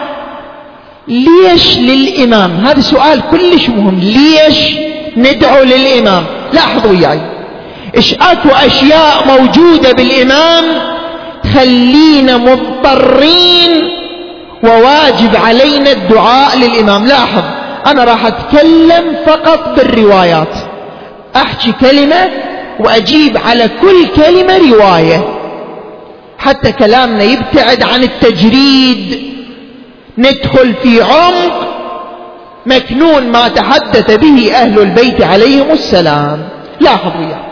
ليش 1.09 1.79
للإمام؟ 1.79 2.67
هذا 2.67 2.81
سؤال 2.81 3.23
كلش 3.31 3.69
مهم. 3.69 4.01
ليش 4.01 4.77
ندعو 5.17 5.65
للإمام؟ 5.65 6.25
لاحظوا 6.53 6.91
وياي. 6.91 7.21
إيش 7.97 8.15
أكو 8.15 8.49
أشياء 8.49 9.27
موجودة 9.27 9.93
بالإمام 9.93 10.65
تخلينا 11.43 12.37
مضطرين 12.37 13.71
وواجب 14.63 15.37
علينا 15.37 15.91
الدعاء 15.93 16.59
للإمام. 16.59 17.07
لاحظ 17.07 17.43
أنا 17.87 18.05
راح 18.05 18.27
أتكلم 18.27 19.17
فقط 19.27 19.77
بالروايات 19.77 20.55
أحكي 21.37 21.73
كلمة 21.73 22.31
وأجيب 22.81 23.37
على 23.37 23.71
كل 23.81 24.07
كلمة 24.17 24.73
رواية. 24.73 25.25
حتى 26.39 26.73
كلامنا 26.73 27.23
يبتعد 27.25 27.83
عن 27.83 28.03
التجريد. 28.03 29.37
ندخل 30.19 30.75
في 30.83 31.03
عمق 31.03 31.67
مكنون 32.67 33.23
ما 33.23 33.49
تحدث 33.49 34.11
به 34.17 34.53
أهل 34.55 34.79
البيت 34.79 35.23
عليهم 35.23 35.71
السلام. 35.71 36.49
لاحظوا 36.81 37.23
يعني. 37.23 37.47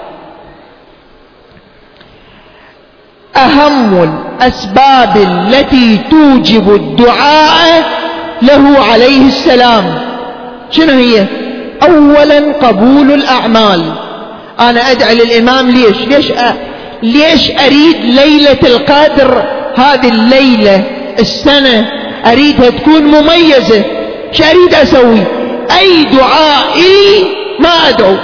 أهم 3.37 4.02
الأسباب 4.02 5.16
التي 5.16 6.00
توجب 6.11 6.75
الدعاء 6.75 7.85
له 8.42 8.78
عليه 8.92 9.26
السلام. 9.26 9.85
شنو 10.71 10.92
هي؟ 10.92 11.26
أولا 11.83 12.52
قبول 12.52 13.12
الأعمال. 13.12 13.92
أنا 14.61 14.90
أدعي 14.90 15.14
للإمام 15.14 15.71
ليش؟ 15.71 15.97
ليش 15.97 16.30
أ... 16.30 16.54
ليش 17.02 17.50
أريد 17.50 17.97
ليلة 18.04 18.59
القدر؟ 18.62 19.44
هذه 19.76 20.09
الليلة 20.09 20.85
السنة 21.18 22.03
أريدها 22.26 22.71
تكون 22.71 23.02
مميزة. 23.02 23.85
إيش 24.28 24.43
أريد 24.43 24.75
أسوي؟ 24.75 25.23
أي 25.78 26.04
دعاء 26.04 26.76
إلي 26.76 27.26
ما 27.61 27.69
أدعو. 27.69 28.16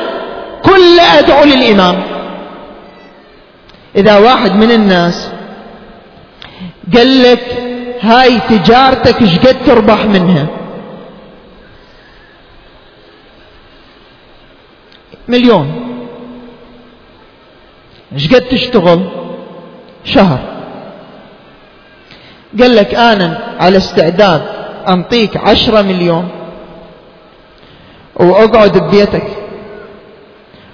كل 0.65 1.01
أدعو 1.01 1.45
للإمام. 1.45 2.03
إذا 3.97 4.19
واحد 4.19 4.55
من 4.55 4.71
الناس 4.71 5.31
قال 6.97 7.23
لك 7.23 7.45
هاي 8.01 8.41
تجارتك 8.41 9.23
إيش 9.23 9.39
قد 9.39 9.65
تربح 9.67 10.05
منها؟ 10.05 10.47
مليون. 15.29 15.87
إيش 18.13 18.35
قد 18.35 18.41
تشتغل؟ 18.41 19.09
شهر. 20.05 20.60
قال 22.59 22.77
لك 22.77 22.95
آنا 22.95 23.39
على 23.61 23.77
استعداد 23.77 24.43
أنطيك 24.89 25.37
عشرة 25.37 25.83
مليون. 25.83 26.29
وأقعد 28.17 28.79
ببيتك. 28.79 29.27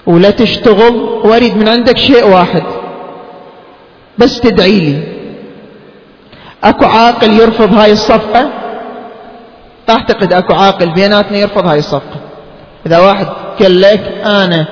ولا 0.06 0.30
تشتغل 0.30 0.95
وأريد 1.25 1.56
من 1.56 1.68
عندك 1.68 1.99
شيء 1.99 2.26
واحد. 2.26 2.62
بس 4.18 4.40
تدعي 4.40 4.80
لي. 4.80 5.02
أكو 6.64 6.85
عاقل 6.85 7.33
يرفض 7.33 7.75
هاي 7.75 7.92
الصفقة؟ 7.92 8.50
أعتقد 9.90 10.33
أكو 10.33 10.54
عاقل 10.54 10.90
بيناتنا 10.90 11.38
يرفض 11.38 11.66
هاي 11.66 11.78
الصفقة. 11.78 12.21
إذا 12.87 12.99
واحد 12.99 13.26
قال 13.61 13.80
لك 13.80 14.12
آنا 14.25 14.66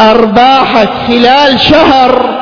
أرباحك 0.00 0.88
خلال 1.08 1.60
شهر 1.60 2.38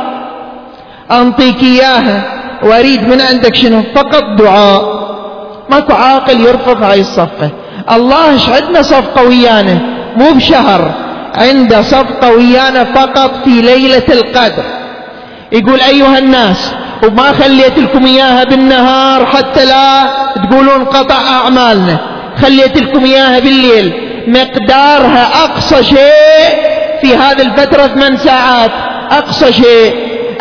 أنطيك 1.11 1.63
إياها. 1.63 2.36
واريد 2.63 3.09
من 3.09 3.21
عندك 3.21 3.55
شنو؟ 3.55 3.83
فقط 3.95 4.25
دعاء. 4.39 5.07
ماكو 5.71 5.93
عاقل 5.93 6.41
يرفض 6.41 6.83
هاي 6.83 7.01
الصفقة. 7.01 7.51
الله 7.93 8.33
إيش 8.33 8.49
عندنا 8.49 8.83
صفقة 8.83 9.23
ويانا؟ 9.23 9.79
مو 10.17 10.33
بشهر. 10.33 10.91
عنده 11.35 11.83
صفقة 11.83 12.33
ويانا 12.33 12.85
فقط 12.85 13.31
في 13.45 13.51
ليلة 13.51 14.03
القدر. 14.09 14.65
يقول 15.53 15.81
أيها 15.81 16.19
الناس 16.19 16.73
وما 17.05 17.33
خليت 17.33 17.79
لكم 17.79 18.07
إياها 18.07 18.45
بالنهار 18.45 19.27
حتى 19.27 19.65
لا 19.65 20.07
تقولون 20.35 20.85
قطع 20.85 21.17
أعمالنا. 21.31 21.99
خليت 22.43 22.79
لكم 22.83 23.05
إياها 23.05 23.39
بالليل. 23.39 23.93
مقدارها 24.29 25.45
أقصى 25.45 25.85
شيء 25.85 26.57
في 27.03 27.17
هذه 27.17 27.43
الفترة 27.43 27.87
ثمان 27.87 28.17
ساعات. 28.17 28.71
أقصى 29.11 29.53
شيء. 29.53 29.95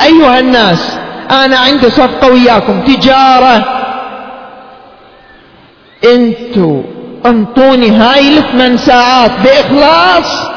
أيها 0.05 0.39
الناس 0.39 0.94
أنا 1.31 1.57
عندي 1.57 1.89
صفقة 1.89 2.31
وياكم 2.31 2.81
تجارة. 2.81 3.65
أنتوا 6.05 6.81
أنطوني 7.25 7.89
هاي 7.89 8.37
الثمان 8.37 8.77
ساعات 8.77 9.31
بإخلاص 9.43 10.49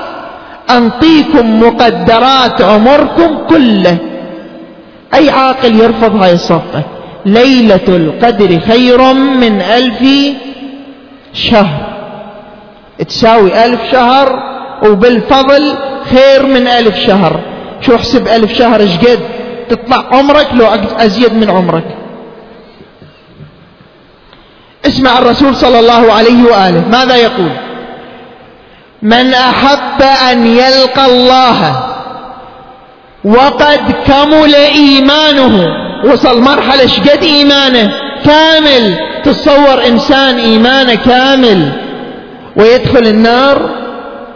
أنطيكم 0.70 1.61
مقدرات 1.61 2.62
عمركم 2.62 3.38
كله. 3.48 3.96
أي 5.14 5.31
عاقل 5.31 5.81
يرفض 5.81 6.22
هاي 6.22 6.33
الصفقة؟ 6.33 6.83
ليلة 7.26 7.88
القدر 7.88 8.61
خير 8.61 9.12
من 9.14 9.61
ألف 9.61 10.09
شهر. 11.33 11.87
تساوي 13.09 13.64
ألف 13.64 13.81
شهر 13.92 14.42
وبالفضل 14.83 15.74
خير 16.11 16.46
من 16.46 16.66
ألف 16.66 16.96
شهر. 16.96 17.40
شو 17.81 17.94
أحسب 17.94 18.28
ألف 18.28 18.52
شهر؟ 18.52 18.81
إيش 18.81 18.96
قد؟ 18.96 19.38
تطلع 19.68 20.04
عمرك 20.12 20.48
لو 20.54 20.66
أزيد 20.96 21.33
من 21.33 21.50
عمرك. 21.50 21.85
اسمع 24.87 25.18
الرسول 25.18 25.57
صلى 25.57 25.81
الله 25.81 26.12
عليه 26.12 26.44
وآله. 26.44 26.88
ماذا 26.88 27.16
يقول؟ 27.16 27.50
من 29.02 29.35
أحب 29.35 30.02
أن 30.02 30.46
يلقى 30.46 31.07
الله 31.07 31.83
وقد 33.24 33.92
كمل 34.07 34.54
إيمانه. 34.54 35.66
وصل 36.04 36.42
مرحلة 36.42 36.87
شقد 36.87 37.22
إيمانه؟ 37.22 37.90
كامل. 38.24 38.98
تصور 39.24 39.87
إنسان 39.87 40.38
إيمانه 40.38 40.94
كامل. 40.94 41.72
ويدخل 42.57 43.07
النار؟ 43.07 43.70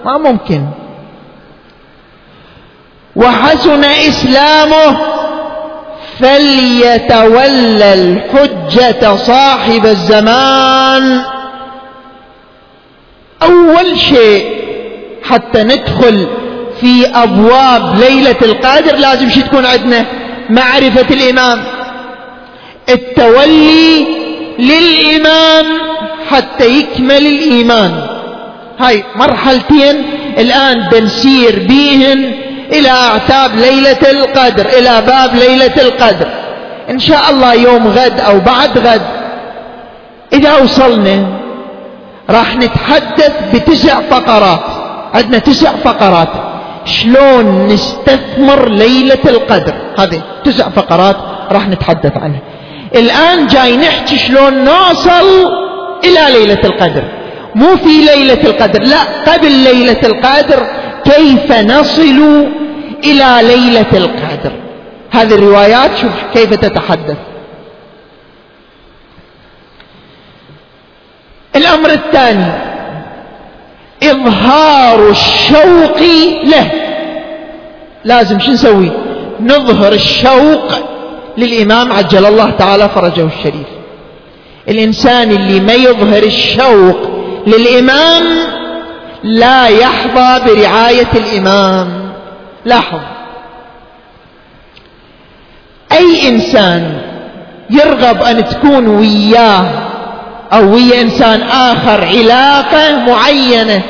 ما 0.05 0.19
ممكن. 0.19 0.67
وحسن 3.17 3.85
إسلامه 3.85 5.12
فليتولى 6.23 7.95
الحجة 7.95 9.17
صاحب 9.17 9.87
الزمان. 9.87 11.23
أول 13.43 13.99
شيء 13.99 14.47
حتى 15.25 15.63
ندخل 15.63 16.27
في 16.81 17.07
أبواب 17.15 17.99
ليلة 17.99 18.37
القادر 18.43 18.97
لازم 18.97 19.31
شي 19.31 19.43
تكون 19.43 19.67
عندنا؟ 19.67 20.07
معرفة 20.51 21.07
الإمام. 21.15 21.65
التولي 22.89 24.07
للإمام 24.59 25.67
حتى 26.31 26.79
يكمل 26.79 27.27
الإيمان. 27.27 27.93
هاي 28.79 29.05
مرحلتين 29.17 30.05
الآن 30.39 30.89
بنسير 30.93 31.59
بيهن. 31.69 32.35
إلى 32.73 32.91
أعتاب 32.91 33.57
ليلة 33.57 34.11
القدر 34.11 34.67
إلى 34.67 35.03
باب 35.07 35.35
ليلة 35.35 35.83
القدر. 35.83 36.29
إن 36.91 36.99
شاء 36.99 37.31
الله 37.31 37.55
يوم 37.55 37.89
غد 37.89 38.21
أو 38.21 38.39
بعد 38.41 38.79
غد 38.79 39.03
إذا 40.33 40.57
وصلنا 40.59 41.27
راح 42.31 42.57
نتحدث 42.57 43.33
بتسع 43.55 44.01
فقرات. 44.11 44.61
عندنا 45.15 45.39
تسع 45.39 45.71
فقرات. 45.85 46.29
شلون 46.85 47.69
نستثمر 47.69 48.69
ليلة 48.69 49.25
القدر؟ 49.27 49.75
هذه 49.99 50.23
تسع 50.45 50.69
فقرات 50.69 51.17
راح 51.51 51.69
نتحدث 51.69 52.17
عنها. 52.17 52.41
الآن 52.95 53.47
جاي 53.47 53.77
نحكي 53.77 54.19
شلون 54.19 54.65
نوصل 54.65 55.53
إلى 56.05 56.39
ليلة 56.39 56.61
القدر. 56.65 57.03
مو 57.55 57.77
في 57.77 58.05
ليلة 58.15 58.41
القدر 58.45 58.83
لا 58.83 59.33
قبل 59.33 59.53
ليلة 59.53 60.01
القدر 60.05 60.67
كيف 61.05 61.53
نصل 61.53 62.47
إلى 63.05 63.39
ليلة 63.43 63.91
القدر؟ 63.95 64.53
هذه 65.11 65.35
الروايات 65.35 65.97
شوف 65.97 66.13
كيف 66.35 66.55
تتحدث. 66.55 67.17
الأمر 71.57 71.91
الثاني 71.91 72.53
إظهار 74.03 75.11
الشوق 75.11 75.99
له. 76.45 76.71
لازم 78.05 78.41
شو 78.41 78.53
نسوي؟ 78.53 78.91
نظهر 79.41 79.93
الشوق 79.93 80.73
للإمام 81.39 81.93
عجل 81.93 82.27
الله 82.27 82.51
تعالى 82.51 82.89
فرجه 82.89 83.27
الشريف. 83.27 83.67
الإنسان 84.69 85.31
اللي 85.31 85.61
ما 85.61 85.75
يظهر 85.75 86.23
الشوق 86.23 87.11
للإمام 87.47 88.52
لا 89.23 89.67
يحظى 89.67 90.41
برعاية 90.47 91.09
الإمام. 91.15 92.13
لاحظ. 92.65 93.01
أي 95.93 96.29
إنسان 96.29 97.01
يرغب 97.71 98.23
أن 98.23 98.45
تكون 98.45 98.87
وياه 98.87 99.65
أو 100.53 100.75
ويا 100.75 101.03
إنسان 101.03 101.43
آخر 101.43 102.05
علاقة 102.05 102.99
معينة 103.07 103.83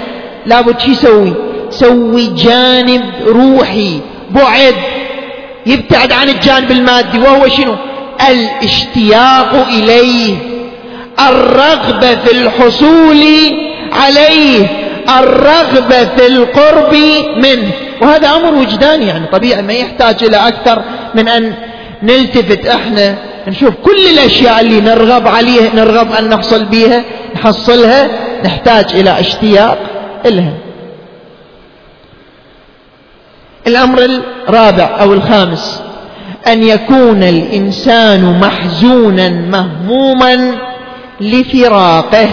لابد 0.47 0.81
شو 0.81 0.90
يسوي؟ 0.90 1.33
سوي 1.71 2.27
جانب 2.27 3.03
روحي 3.27 4.01
بعد. 4.31 4.75
يبتعد 5.66 6.12
عن 6.12 6.29
الجانب 6.29 6.71
المادي 6.71 7.18
وهو 7.18 7.49
شنو؟ 7.49 7.77
الاشتياق 8.31 9.66
إليه. 9.68 10.37
الرغبة 11.29 12.14
في 12.14 12.33
الحصول 12.33 13.25
عليه. 13.92 14.82
الرغبة 15.20 16.05
في 16.16 16.27
القرب 16.27 16.94
منه. 17.37 17.72
وهذا 18.03 18.29
أمر 18.29 18.55
وجداني 18.55 19.07
يعني 19.07 19.27
طبيعي 19.27 19.62
ما 19.62 19.72
يحتاج 19.72 20.25
إلى 20.25 20.37
أكثر 20.37 20.83
من 21.14 21.29
أن 21.29 21.55
نلتفت 22.03 22.66
إحنا 22.66 23.16
نشوف 23.48 23.75
كل 23.75 24.07
الأشياء 24.12 24.61
اللي 24.61 24.81
نرغب 24.81 25.29
عليها 25.29 25.75
نرغب 25.75 26.12
أن 26.12 26.29
نحصل 26.29 26.64
بها 26.64 27.05
نحصلها 27.35 28.09
نحتاج 28.44 28.85
إلى 28.94 29.20
اشتياق 29.20 29.79
إلها. 30.27 30.53
الأمر 33.66 34.05
الرابع 34.48 34.96
أو 35.01 35.12
الخامس 35.12 35.81
أن 36.46 36.62
يكون 36.62 37.22
الإنسان 37.22 38.40
محزونا 38.40 39.29
مهموما 39.29 40.55
لفراقه. 41.20 42.29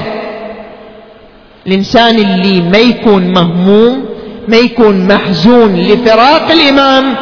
الإنسان 1.67 2.15
اللي 2.15 2.61
ما 2.61 2.77
يكون 2.77 3.33
مهموم 3.33 4.05
ما 4.47 4.57
يكون 4.57 5.07
محزون 5.07 5.75
لفراق 5.75 6.51
الإمام 6.51 7.15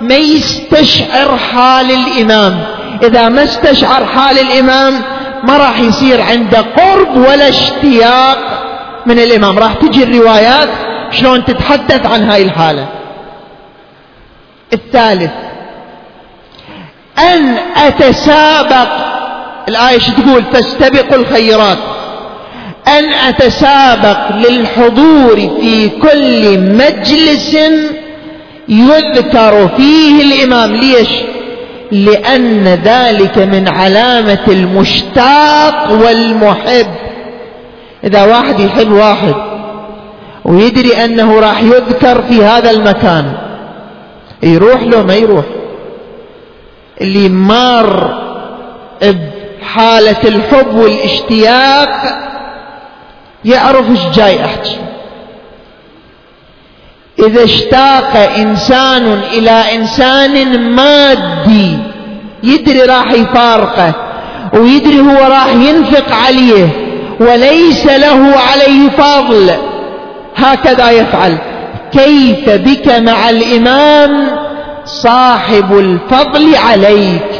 ما 0.00 0.14
يستشعر 0.14 1.36
حال 1.36 1.90
الإمام. 1.90 2.58
إذا 3.02 3.28
ما 3.28 3.44
استشعر 3.44 4.04
حال 4.04 4.38
الإمام 4.38 5.00
ما 5.44 5.56
راح 5.56 5.80
يصير 5.80 6.20
عنده 6.20 6.60
قرب 6.60 7.16
ولا 7.16 7.48
اشتياق 7.48 8.38
من 9.06 9.18
الإمام. 9.18 9.58
راح 9.58 9.74
تجي 9.74 10.02
الروايات 10.02 10.68
شلون 11.10 11.44
تتحدث 11.44 12.06
عن 12.06 12.22
هاي 12.22 12.42
الحالة. 12.42 12.86
الثالث 14.72 15.32
أن 17.18 17.56
أتسابق. 17.76 18.88
الآية 19.68 19.98
شو 19.98 20.12
تقول؟ 20.12 20.44
فاستبقوا 20.52 21.16
الخيرات. 21.16 21.78
أن 22.88 23.12
أتسابق 23.12 24.36
للحضور 24.36 25.36
في 25.36 25.88
كل 25.88 26.58
مجلس 26.58 27.56
يذكر 28.68 29.68
فيه 29.76 30.22
الإمام. 30.22 30.76
ليش؟ 30.76 31.08
لأن 31.92 32.64
ذلك 32.84 33.38
من 33.38 33.68
علامة 33.68 34.44
المشتاق 34.48 35.92
والمحب. 35.92 36.86
إذا 38.04 38.24
واحد 38.24 38.60
يحب 38.60 38.92
واحد 38.92 39.34
ويدري 40.44 41.04
أنه 41.04 41.40
راح 41.40 41.62
يذكر 41.62 42.22
في 42.22 42.44
هذا 42.44 42.70
المكان 42.70 43.32
يروح 44.42 44.82
له 44.82 45.02
ما 45.02 45.14
يروح. 45.14 45.44
اللي 47.00 47.28
مار 47.28 48.22
بحالة 49.02 50.16
الحب 50.24 50.74
والاشتياق 50.74 51.88
يعرف 53.44 53.90
إيش 53.90 54.16
جاي 54.16 54.44
أحكي. 54.44 54.76
إذا 57.18 57.44
اشتاق 57.44 58.16
إنسان 58.16 59.20
إلى 59.32 59.50
إنسان 59.50 60.60
مادي 60.60 61.78
يدري 62.42 62.82
راح 62.82 63.12
يفارقه 63.12 63.94
ويدري 64.54 65.00
هو 65.00 65.26
راح 65.30 65.48
ينفق 65.48 66.14
عليه 66.26 66.68
وليس 67.20 67.86
له 67.86 68.34
عليه 68.52 68.88
فضل. 68.88 69.50
هكذا 70.36 70.90
يفعل. 70.90 71.38
كيف 71.92 72.50
بك 72.50 72.88
مع 72.88 73.30
الإمام 73.30 74.28
صاحب 74.84 75.78
الفضل 75.78 76.56
عليك؟ 76.56 77.30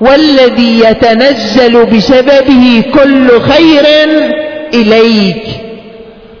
والذي 0.00 0.80
يتنزل 0.80 1.86
بسببه 1.86 2.84
كل 2.94 3.40
خير 3.40 3.86
إليك. 4.74 5.42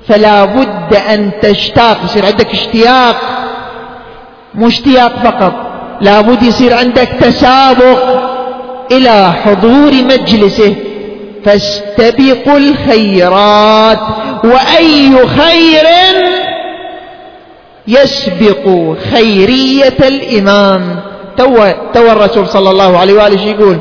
فلا 0.08 0.44
بد 0.44 0.94
أن 0.94 1.30
تشتاق 1.42 1.98
يصير 2.04 2.26
عندك 2.26 2.50
اشتياق. 2.50 3.16
مو 4.54 4.68
اشتياق 4.68 5.12
فقط 5.24 5.52
لا 6.00 6.20
بد 6.20 6.42
يصير 6.42 6.74
عندك 6.74 7.08
تسابق 7.20 7.98
إلى 8.92 9.32
حضور 9.32 9.92
مجلسه. 9.92 10.74
فاستبقوا 11.44 12.58
الخيرات 12.58 14.00
وأي 14.44 15.26
خير 15.26 15.86
يسبق 17.88 18.94
خيرية 19.12 19.98
الإمام. 20.00 21.00
تو, 21.36 21.66
تو 21.94 22.12
الرسول 22.12 22.48
صلى 22.48 22.70
الله 22.70 22.98
عليه 22.98 23.14
وآله 23.14 23.40
يقول؟ 23.40 23.78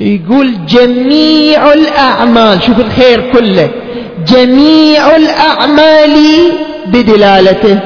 يقول 0.00 0.66
جميع 0.66 1.72
الأعمال 1.72 2.62
شوف 2.62 2.80
الخير 2.80 3.30
كله. 3.32 3.70
جميع 4.26 5.16
الأعمال 5.16 6.16
بدلالته. 6.86 7.80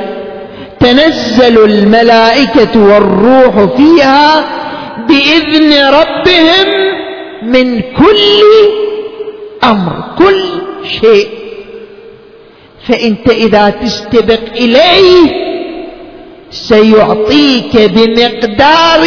تنزل 0.80 1.64
الملائكة 1.64 2.84
والروح 2.86 3.76
فيها 3.76 4.44
بإذن 5.08 5.72
ربهم 5.94 6.66
من 7.42 7.80
كل 7.80 8.42
أمر 9.64 10.04
كل 10.18 10.42
شيء. 11.00 11.28
فإنت 12.88 13.30
إذا 13.30 13.70
تستبق 13.70 14.40
إليه 14.56 15.44
سيعطيك 16.50 17.76
بمقدار 17.76 19.00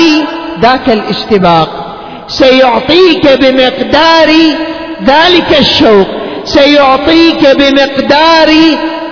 ذاك 0.62 0.89
الاستباق 0.89 1.87
سيعطيك 2.28 3.28
بمقدار 3.42 4.30
ذلك 5.04 5.60
الشوق 5.60 6.08
سيعطيك 6.44 7.48
بمقدار 7.58 8.50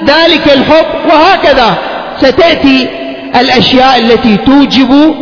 ذلك 0.05 0.53
الحب 0.53 0.85
وهكذا 1.09 1.77
ستأتي 2.17 2.87
الأشياء 3.39 3.99
التي 3.99 4.37
توجب 4.37 5.15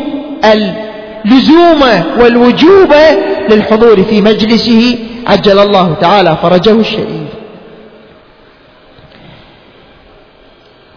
اللزوم 0.45 1.81
والوجوب 2.19 2.93
للحضور 3.49 4.03
في 4.03 4.21
مجلسه 4.21 4.97
عجل 5.27 5.59
الله 5.59 5.95
تعالى 6.01 6.37
فرجه 6.41 6.71
الشريف. 6.71 7.33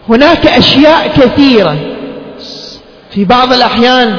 هناك 0.09 0.47
أشياء 0.47 1.07
كثيرة 1.07 1.77
في 3.11 3.25
بعض 3.25 3.53
الأحيان 3.53 4.17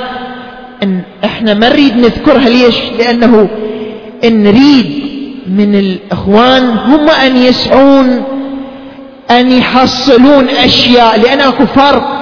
إن 0.82 1.00
إحنا 1.24 1.54
ما 1.54 1.68
نريد 1.68 1.96
نذكرها 1.96 2.48
ليش؟ 2.48 2.74
لأنه 2.98 3.48
إن 4.24 4.42
نريد 4.42 5.08
من 5.46 5.74
الإخوان 5.74 6.68
هم 6.68 7.10
أن 7.10 7.36
يسعون 7.36 8.24
أن 9.30 9.52
يحصلون 9.52 10.48
أشياء 10.48 11.20
لأن 11.20 11.40
أكو 11.40 11.66
فرق 11.66 12.18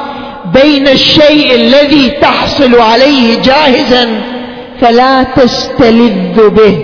بين 0.62 0.88
الشيء 0.88 1.54
الذي 1.54 2.10
تحصل 2.10 2.80
عليه 2.80 3.42
جاهزا 3.42 4.20
فلا 4.80 5.22
تستلذ 5.22 6.48
به 6.48 6.78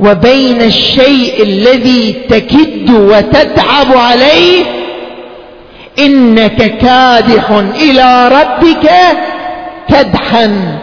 وبين 0.00 0.62
الشيء 0.62 1.42
الذي 1.42 2.14
تكد 2.30 2.90
وتتعب 2.90 3.96
عليه 3.96 4.64
إنك 5.98 6.76
كادح 6.78 7.50
إلى 7.82 8.28
ربك 8.28 8.90
كدحا 9.90 10.78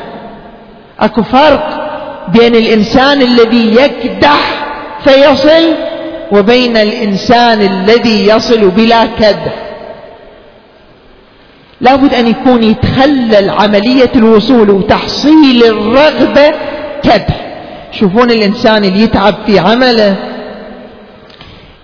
اكو 1.00 1.24
فرق 1.24 1.88
بين 2.28 2.56
الانسان 2.56 3.22
الذي 3.22 3.76
يكدح 3.76 4.66
فيصل 5.04 5.76
وبين 6.32 6.78
الانسان 6.78 7.62
الذي 7.62 8.28
يصل 8.28 8.70
بلا 8.70 9.06
كدح. 9.06 9.54
لابد 11.82 12.14
أن 12.14 12.28
يكون 12.28 12.64
يتخلل 12.64 13.50
عملية 13.50 14.12
الوصول 14.16 14.70
وتحصيل 14.70 15.64
الرغبة 15.64 16.54
كدح. 17.04 17.48
شوفون 17.92 18.32
الإنسان 18.32 18.86
اللي 18.86 19.02
يتعب 19.02 19.36
في 19.46 19.60
عمله 19.60 20.16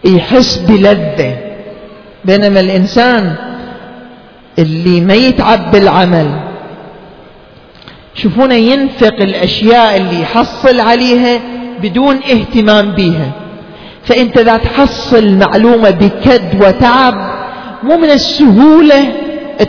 يحس 0.05 0.57
بلذة. 0.57 1.37
بينما 2.25 2.59
الإنسان 2.59 3.35
اللي 4.59 5.01
ما 5.01 5.13
يتعب 5.13 5.71
بالعمل 5.71 6.52
شوفونه 8.15 8.55
ينفق 8.55 9.15
الأشياء 9.21 9.97
اللي 9.97 10.21
يحصل 10.21 10.79
عليها 10.79 11.39
بدون 11.81 12.15
اهتمام 12.15 12.91
بها 12.91 13.31
فأنت 14.03 14.37
إذا 14.37 14.57
تحصل 14.57 15.37
معلومة 15.37 15.89
بكد 15.89 16.63
وتعب 16.63 17.13
مو 17.83 17.97
من 17.97 18.09
السهولة 18.09 19.13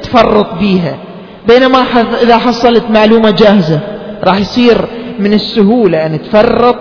تفرط 0.02 0.54
بيها. 0.54 0.96
بينما 1.48 1.85
إذا 2.22 2.38
حصلت 2.38 2.85
معلومة 2.90 3.30
جاهزة 3.30 3.80
راح 4.24 4.38
يصير 4.38 4.78
من 5.18 5.33
السهولة 5.33 6.07
أن 6.07 6.22
تفرط 6.22 6.76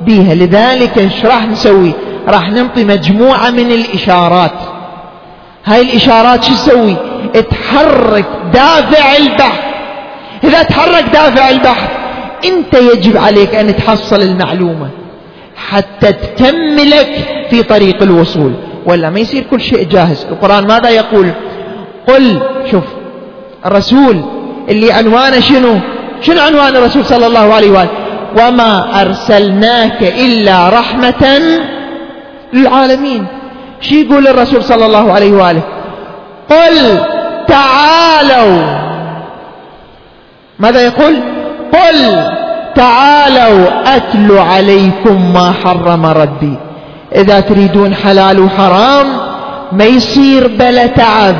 بيها. 0.00 0.34
لذلك 0.34 0.98
إيش 0.98 1.24
راح 1.24 1.46
نسوي؟ 1.46 1.92
راح 2.28 2.50
نعطي 2.50 2.84
مجموعة 2.84 3.50
من 3.50 3.72
الإشارات. 3.72 4.54
هاي 5.64 5.82
الإشارات 5.82 6.44
شو 6.44 6.54
تسوي؟ 6.54 6.96
تحرك 7.50 8.26
دافع 8.52 9.16
البحث. 9.16 9.63
إذا 10.44 10.62
تحرك 10.62 11.04
دافع 11.12 11.50
البحث 11.50 11.90
أنت 12.44 12.74
يجب 12.74 13.16
عليك 13.16 13.54
أن 13.54 13.76
تحصل 13.76 14.22
المعلومة 14.22 14.88
حتى 15.56 16.12
تكملك 16.12 17.08
في 17.50 17.62
طريق 17.62 18.02
الوصول. 18.02 18.52
ولا 18.86 19.10
ما 19.10 19.20
يصير 19.20 19.42
كل 19.50 19.60
شيء 19.60 19.88
جاهز. 19.88 20.26
القرآن 20.30 20.66
ماذا 20.66 20.90
يقول؟ 20.90 21.30
قل 22.08 22.40
شوف 22.70 22.84
الرسول 23.66 24.24
اللي 24.68 24.92
عنوانه 24.92 25.40
شنو؟ 25.40 25.78
شنو 26.20 26.40
عنوان 26.40 26.76
الرسول 26.76 27.04
صلى 27.04 27.26
الله 27.26 27.54
عليه 27.54 27.70
وآله؟ 27.70 27.90
وما 28.38 29.00
أرسلناك 29.00 30.02
إلا 30.02 30.68
رحمة 30.68 31.40
للعالمين. 32.52 33.26
شي 33.80 34.00
يقول 34.02 34.28
الرسول 34.28 34.64
صلى 34.64 34.86
الله 34.86 35.12
عليه 35.12 35.32
وآله؟ 35.32 35.62
قل 36.50 36.98
تعالوا. 37.48 38.83
ماذا 40.58 40.80
يقول؟ 40.80 41.14
قل 41.72 42.26
تعالوا 42.74 43.96
أتل 43.96 44.38
عليكم 44.38 45.32
ما 45.32 45.52
حرم 45.52 46.06
ربي. 46.06 46.56
إذا 47.14 47.40
تريدون 47.40 47.94
حلال 47.94 48.40
وحرام 48.40 49.06
ما 49.72 49.84
يصير 49.84 50.46
بلا 50.46 50.86
تعب. 50.86 51.36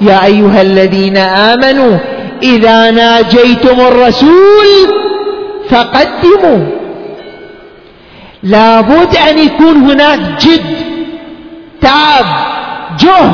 يا 0.00 0.24
أيها 0.24 0.62
الذين 0.62 1.16
آمنوا 1.16 1.98
إذا 2.42 2.90
ناجيتم 2.90 3.80
الرسول 3.80 4.94
فقدموا. 5.70 6.66
لابد 8.42 9.16
أن 9.30 9.38
يكون 9.38 9.76
هناك 9.76 10.20
جد 10.40 10.76
تعب 11.80 12.26
جهد 13.00 13.32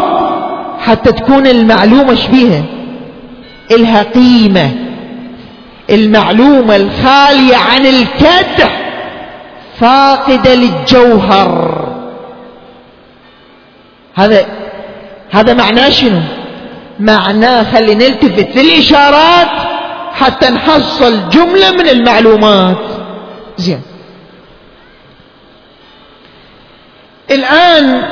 حتى 0.86 1.12
تكون 1.12 1.46
المعلومة 1.46 2.14
شبيها 2.14 2.62
إلها 3.70 4.02
قيمة 4.02 4.70
المعلومة 5.90 6.76
الخالية 6.76 7.56
عن 7.56 7.86
الكدح 7.86 8.80
فاقدة 9.80 10.54
للجوهر. 10.54 11.84
هذا 14.14 14.46
هذا 15.30 15.54
معناه 15.54 15.90
شنو؟ 15.90 16.20
معناه 17.00 17.62
خلي 17.72 17.94
نلتفت 17.94 18.56
للإشارات 18.56 19.48
حتى 20.14 20.50
نحصل 20.50 21.28
جملة 21.28 21.70
من 21.70 21.88
المعلومات. 21.88 22.76
زين. 23.56 23.82
الآن 27.30 28.02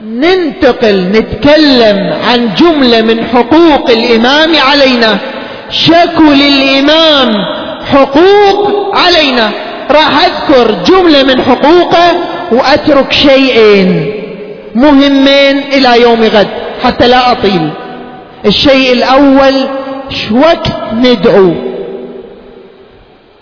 ننتقل 0.00 1.00
نتكلم 1.00 2.12
عن 2.28 2.54
جملة 2.54 3.02
من 3.02 3.24
حقوق 3.24 3.90
الإمام 3.90 4.56
علينا. 4.56 5.18
شكو 5.72 6.22
للإمام 6.22 7.28
حقوق 7.92 8.70
علينا. 8.96 9.50
راح 9.90 10.24
أذكر 10.24 10.74
جملة 10.86 11.22
من 11.22 11.42
حقوقه 11.42 12.12
وأترك 12.52 13.12
شيئين 13.12 14.12
مهمين 14.74 15.58
إلى 15.58 16.02
يوم 16.02 16.22
غد 16.22 16.48
حتى 16.84 17.08
لا 17.08 17.32
أطيل. 17.32 17.70
الشيء 18.46 18.92
الأول 18.92 19.54
وقت 20.32 20.72
ندعو. 20.94 21.54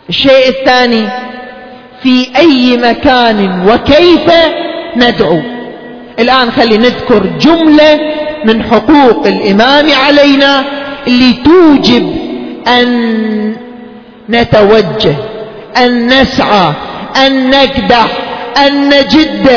الشيء 0.09 0.49
الثاني 0.49 1.09
في 2.03 2.27
أي 2.37 2.77
مكان 2.77 3.69
وكيف 3.69 4.33
ندعو. 4.97 5.41
الآن 6.19 6.51
خلي 6.51 6.79
نذكر 6.79 7.27
جملة 7.41 8.01
من 8.45 8.63
حقوق 8.63 9.27
الإمام 9.27 9.87
علينا 10.07 10.65
اللي 11.07 11.33
توجب 11.33 12.20
أن 12.69 13.57
نتوجه 14.29 15.15
أن 15.77 16.07
نسعى 16.07 16.73
أن 17.27 17.51
نكدح 17.51 18.07
أن 18.67 18.89
نجد 18.89 19.49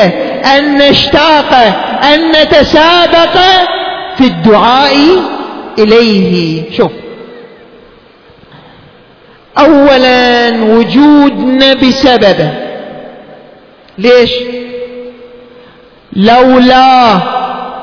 أن 0.57 0.77
نشتاق 0.77 1.53
أن 2.13 2.31
نتسابق 2.31 3.37
في 4.17 4.21
الدعاء 4.23 4.95
إليه. 5.79 6.63
شوف. 6.77 6.91
أولا 9.59 10.49
وجودنا 10.63 11.73
بسببه 11.73 12.49
ليش؟ 13.97 14.31
لولا 16.13 17.19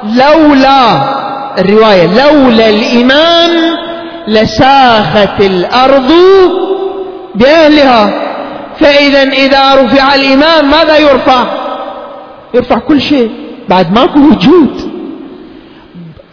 لولا 0.04 1.02
الرواية 1.58 2.06
لولا 2.06 2.68
الإمام 2.68 3.50
لساخت 4.28 5.40
الأرض 5.40 6.12
بأهلها. 7.34 8.30
فإذا 8.80 9.22
إذا 9.22 9.74
رفع 9.74 10.14
الإمام 10.14 10.70
ماذا 10.70 10.98
يرفع؟ 10.98 11.44
يرفع 12.54 12.78
كل 12.78 13.00
شيء 13.02 13.30
بعد 13.68 13.92
ماكو 13.92 14.18
وجود. 14.18 14.90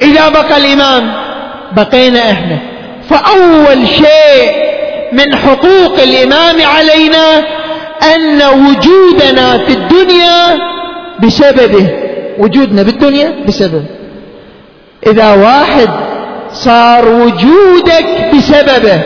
إذا 0.01 0.29
بقى 0.29 0.57
الإمام 0.57 1.13
بقينا 1.75 2.31
إحنا. 2.31 2.59
فأول 3.09 3.87
شيء 3.87 4.51
من 5.11 5.35
حقوق 5.35 5.99
الإمام 6.03 6.55
علينا 6.61 7.39
أن 8.15 8.41
وجودنا 8.41 9.57
في 9.57 9.73
الدنيا 9.73 10.57
بسببه. 11.23 11.89
وجودنا 12.39 12.83
بالدنيا 12.83 13.33
بسبب 13.47 13.85
إذا 15.07 15.33
واحد 15.33 15.89
صار 16.65 17.07
وجودك 17.07 18.07
بسببه. 18.33 19.01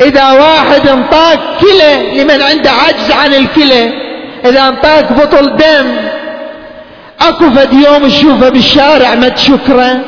إذا 0.00 0.32
واحد 0.32 0.88
انطاك 0.88 1.38
كلى 1.60 2.22
لمن 2.22 2.42
عنده 2.42 2.70
عجز 2.70 3.10
عن 3.10 3.34
الكلى. 3.34 3.92
إذا 4.44 4.68
انطاك 4.68 5.12
بطل 5.12 5.56
دم. 5.56 5.86
أكو 7.20 7.50
فد 7.50 7.72
يوم 7.72 8.08
تشوفه 8.08 8.48
بالشارع 8.48 9.14
ما 9.14 9.28
تشكره. 9.28 10.00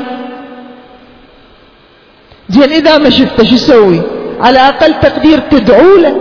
زين 2.48 2.70
إذا 2.72 2.98
ما 2.98 3.11
شفته 3.11 3.44
شو 3.44 3.56
تسوي 3.56 4.00
على 4.40 4.58
أقل 4.58 4.94
تقدير 5.00 5.38
تدعو 5.38 5.96
له. 5.96 6.16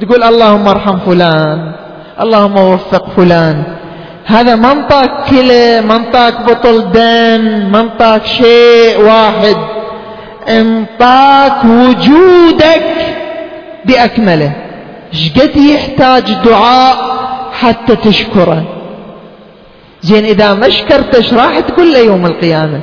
تقول 0.00 0.22
اللهم 0.22 0.68
ارحم 0.68 0.98
فلان 0.98 1.72
اللهم 2.22 2.56
وفق 2.56 3.04
فلان. 3.16 3.79
هذا 4.30 4.54
منطق 4.54 5.30
كلى 5.30 5.80
منطق 5.80 6.34
بطل 6.46 6.92
دم 6.92 7.72
منطق 7.72 8.24
شيء 8.24 9.00
واحد. 9.00 9.56
انطاك 10.48 11.64
وجودك 11.64 12.82
بأكمله. 13.84 14.52
شقد 15.12 15.56
يحتاج 15.56 16.32
دعاء 16.44 16.96
حتى 17.52 17.96
تشكره. 17.96 18.64
زين 20.02 20.24
إذا 20.24 20.54
ما 20.54 20.68
شكرته 20.68 21.36
راح 21.36 21.58
تقول 21.60 21.92
له 21.92 21.98
يوم 21.98 22.26
القيامة. 22.26 22.80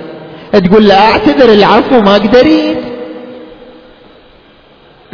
تقول 0.54 0.88
له 0.88 0.96
أعتذر 0.96 1.54
العفو 1.54 2.02
ما 2.02 2.14
قدرت 2.14 2.78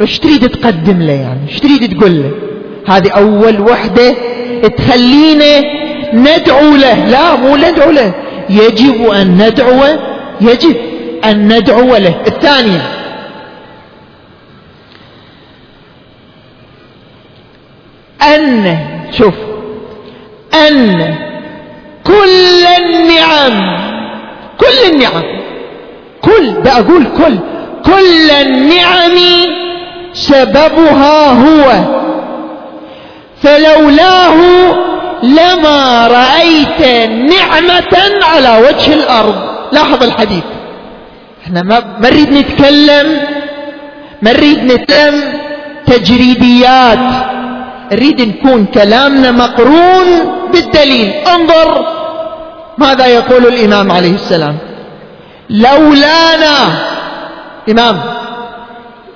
إيش 0.00 0.18
تريد 0.18 0.48
تقدم 0.48 1.02
له 1.02 1.12
يعني؟ 1.12 1.40
إيش 1.48 1.60
تريد 1.60 1.98
تقول 1.98 2.22
له؟ 2.22 2.30
هذه 2.86 3.10
أول 3.10 3.60
وحدة 3.60 4.14
تخلينا 4.76 5.83
ندعو 6.14 6.76
له. 6.76 6.94
لا 6.94 7.34
مو 7.36 7.56
ندعو 7.56 7.90
له. 7.90 8.12
يجب 8.50 9.10
أن 9.10 9.46
ندعو 9.46 9.84
يجب 10.40 10.76
أن 11.24 11.52
ندعو 11.52 11.96
له. 11.96 12.14
الثانية 12.26 12.82
أن 18.22 18.78
شوف 19.10 19.34
أن 20.68 21.14
كل 22.04 22.64
النعم 22.78 23.78
كل 24.58 24.92
النعم 24.92 25.22
كل 26.22 26.52
بقول 26.52 27.04
كل 27.04 27.38
كل 27.84 28.30
النعم 28.30 29.18
سببها 30.12 31.32
هو. 31.32 31.94
فلولاه 33.42 34.34
لما 35.22 36.06
رأيت 36.06 37.08
نعمة 37.08 37.94
على 38.22 38.66
وجه 38.68 38.94
الأرض. 38.94 39.34
لاحظ 39.72 40.02
الحديث. 40.02 40.44
إحنا 41.44 41.62
ما 41.62 41.84
نريد 42.00 42.32
نتكلم 42.32 43.20
ما 44.22 44.32
نريد 44.32 44.72
نتكلم 44.72 45.34
تجريديات. 45.86 46.98
نريد 47.92 48.20
نكون 48.22 48.66
كلامنا 48.66 49.30
مقرون 49.30 50.06
بالدليل. 50.52 51.10
انظر 51.10 51.86
ماذا 52.78 53.06
يقول 53.06 53.46
الإمام 53.46 53.92
عليه 53.92 54.14
السلام. 54.14 54.58
لولانا. 55.50 56.56
إمام 57.70 58.00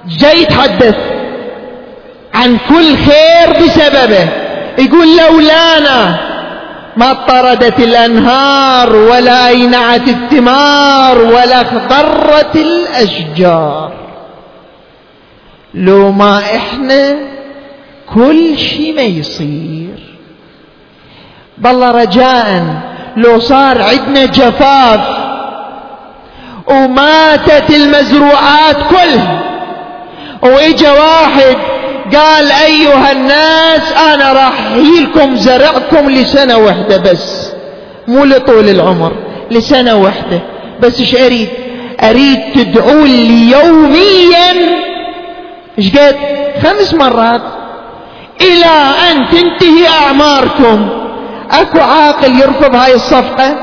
جاي 0.09 0.43
يتحدث 0.43 0.97
عن 2.35 2.59
كل 2.69 2.97
خير 2.97 3.53
بسببه. 3.63 4.48
يقول 4.79 5.17
لولانا 5.17 6.19
ما 6.97 7.13
طردت 7.13 7.79
الأنهار 7.79 8.97
ولا 8.97 9.49
أينعت 9.49 10.09
الثمار 10.09 11.19
ولا 11.19 11.61
اخضرت 11.63 12.57
الأشجار. 12.57 13.93
لو 15.75 16.13
ما 16.13 16.39
إحنا 16.39 17.17
كل 18.15 18.59
شيء 18.59 18.95
ما 18.97 19.03
يصير. 19.03 19.99
بالله 21.59 21.91
رجاء 21.91 22.65
لو 23.17 23.39
صار 23.39 23.83
عندنا 23.83 24.25
جفاف 24.25 25.01
وماتت 26.67 27.71
المزروعات 27.71 28.77
كلها 28.91 29.41
واجا 30.43 30.93
واحد 30.93 31.57
قال 32.17 32.51
أيها 32.51 33.13
الناس 33.13 33.93
أنا 33.93 34.33
راح 34.33 34.61
احيلكم 34.61 35.37
زرعكم 35.37 36.11
لسنة 36.11 36.59
واحدة 36.59 36.97
بس. 36.97 37.53
مو 38.09 38.25
لطول 38.25 38.69
العمر 38.69 39.13
لسنة 39.51 39.95
واحدة 39.97 40.41
بس. 40.81 41.01
إيش 41.01 41.15
أريد؟ 41.15 41.49
أريد 42.03 42.41
تدعون 42.55 43.07
لي 43.07 43.51
يوميا. 43.51 44.79
إيش 45.79 45.97
قد؟ 45.97 46.17
خمس 46.63 46.95
مرات. 46.95 47.43
إلى 48.41 48.93
أن 49.11 49.29
تنتهي 49.29 49.89
أعماركم. 49.89 50.89
أكو 51.51 51.79
عاقل 51.79 52.41
يرفض 52.41 52.75
هاي 52.75 52.95
الصفقة؟ 52.95 53.57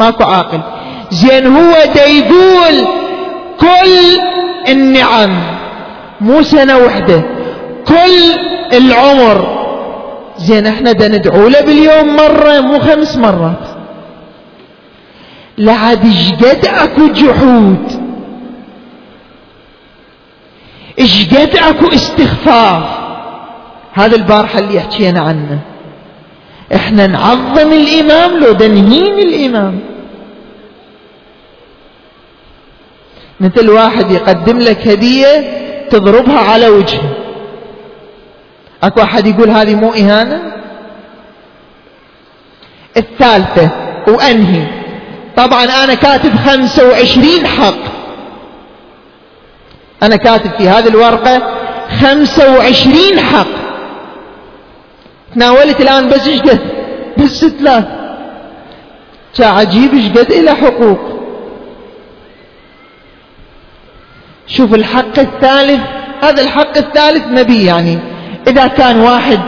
ماكو 0.00 0.24
عاقل. 0.24 0.60
زين 1.10 1.46
هو 1.46 1.74
دا 1.94 2.06
يقول 2.06 2.86
كل 3.60 4.20
النعم. 4.68 5.55
مو 6.20 6.42
سنة 6.42 6.78
واحدة. 6.78 7.22
كل 7.88 8.38
العمر 8.72 9.56
زين 10.38 10.66
إحنا 10.66 10.92
دا 10.92 11.08
ندعو 11.08 11.48
له 11.48 11.60
باليوم 11.60 12.16
مرة 12.16 12.60
مو 12.60 12.78
خمس 12.78 13.16
مرات. 13.16 13.68
لعد 15.58 16.06
اشقد 16.06 16.66
اكو 16.66 17.06
جحود. 17.06 18.06
اشقد 20.98 21.56
اكو 21.56 21.86
استخفاف. 21.86 22.84
هذا 23.92 24.16
البارحة 24.16 24.58
اللي 24.58 24.80
حكينا 24.80 25.20
عنه. 25.20 25.58
إحنا 26.74 27.06
نعظم 27.06 27.72
الإمام 27.72 28.40
لو 28.40 28.52
دا 28.52 28.68
نهين 28.68 29.18
الإمام. 29.18 29.80
مثل 33.40 33.70
واحد 33.70 34.10
يقدم 34.10 34.58
لك 34.58 34.88
هدية 34.88 35.65
تضربها 35.90 36.38
على 36.38 36.68
وجهه. 36.68 37.16
أكو 38.82 39.02
أحد 39.02 39.26
يقول 39.26 39.50
هذه 39.50 39.74
مو 39.74 39.92
إهانة؟ 39.92 40.42
الثالثة 42.96 43.70
وأنهي. 44.08 44.66
طبعا 45.36 45.64
أنا 45.64 45.94
كاتب 45.94 46.36
خمسة 46.36 46.88
وعشرين 46.88 47.46
حق. 47.46 47.96
أنا 50.02 50.16
كاتب 50.16 50.50
في 50.58 50.68
هذه 50.68 50.88
خمسة 52.00 52.56
وعشرين 52.56 53.20
حق. 53.20 53.46
تناولت 55.34 55.80
الآن 55.80 56.08
بس 56.08 56.28
إيش 56.28 56.40
قد؟ 56.40 56.60
بس 57.18 57.44
ثلاث. 57.44 57.84
عجيب 59.40 59.94
إيش 59.94 60.08
قد 60.08 60.32
إلى 60.32 60.54
حقوق. 60.54 61.15
شوف 64.46 64.74
الحق 64.74 65.18
الثالث 65.18 65.80
هذا 66.22 66.42
الحق 66.42 66.76
الثالث 66.76 67.26
نبي 67.26 67.64
يعني. 67.64 67.98
إذا 68.48 68.66
كان 68.66 69.00
واحد 69.00 69.40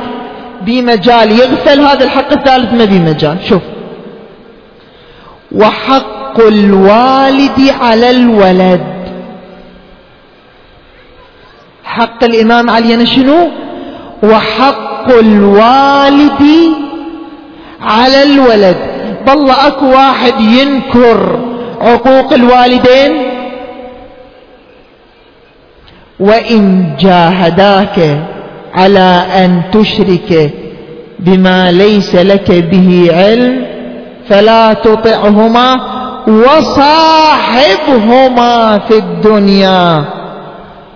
بمجال 0.62 1.32
يغفل 1.32 1.80
هذا 1.80 2.04
الحق 2.04 2.32
الثالث 2.32 2.72
ما 2.72 2.84
بمجال. 2.84 3.36
شوف. 3.48 3.62
وحق 5.52 6.40
الوالد 6.40 7.72
على 7.80 8.10
الولد. 8.10 8.86
حق 11.84 12.24
الإمام 12.24 12.70
علي 12.70 13.06
شنو؟ 13.06 13.50
وحق 14.22 15.12
الوالد 15.12 16.44
على 17.82 18.22
الولد. 18.22 18.76
بالله 19.26 19.66
أكو 19.66 19.86
واحد 19.86 20.40
ينكر 20.40 21.38
عقوق 21.80 22.32
الوالدين؟ 22.32 23.27
وإن 26.20 26.84
جاهداك 27.00 28.18
على 28.74 29.22
أن 29.36 29.62
تشرك 29.72 30.50
بما 31.18 31.72
ليس 31.72 32.14
لك 32.14 32.50
به 32.50 33.10
علم 33.12 33.66
فلا 34.28 34.72
تطعهما 34.72 35.80
وصاحبهما 36.28 38.08
في 38.78 38.98
الدنيا. 38.98 40.04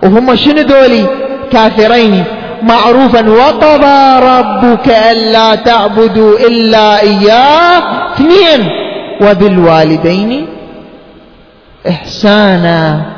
وهم 0.03 0.35
شنو 0.35 0.61
دولي؟ 0.61 1.05
كافرين. 1.51 2.23
معروفا 2.63 3.29
وقضى 3.29 4.25
ربك 4.25 4.89
ألا 5.11 5.55
تعبدوا 5.55 6.39
إلا 6.47 7.01
إياه 7.01 7.81
اثنين. 8.13 8.69
وبالوالدين 9.21 10.45
إحسانا. 11.89 13.12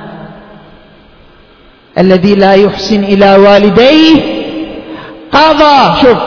الذي 1.97 2.35
لا 2.35 2.53
يحسن 2.53 3.03
إلى 3.03 3.35
والديه. 3.35 4.21
قضى 5.31 6.01
شوف 6.01 6.17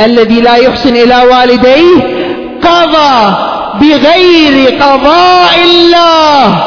الذي 0.00 0.40
لا 0.40 0.56
يحسن 0.56 0.96
إلى 0.96 1.22
والديه 1.22 2.26
قضى 2.62 3.36
بغير 3.80 4.74
قضاء 4.82 5.54
الله. 5.64 6.64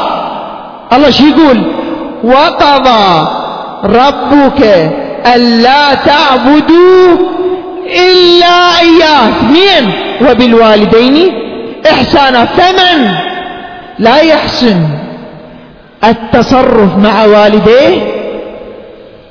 الله 0.92 1.10
شو 1.10 1.24
يقول؟ 1.24 1.62
وقضى 2.24 3.28
ربك 3.84 4.90
ألا 5.34 5.94
تعبدوا 5.94 7.16
إلا 7.86 8.80
إياه. 8.80 9.28
اثنين 9.28 9.92
وبالوالدين 10.30 11.32
إحسانا 11.90 12.44
فمن 12.44 13.08
لا 13.98 14.20
يحسن 14.20 14.88
التصرف 16.04 16.96
مع 16.96 17.24
والديه. 17.24 18.19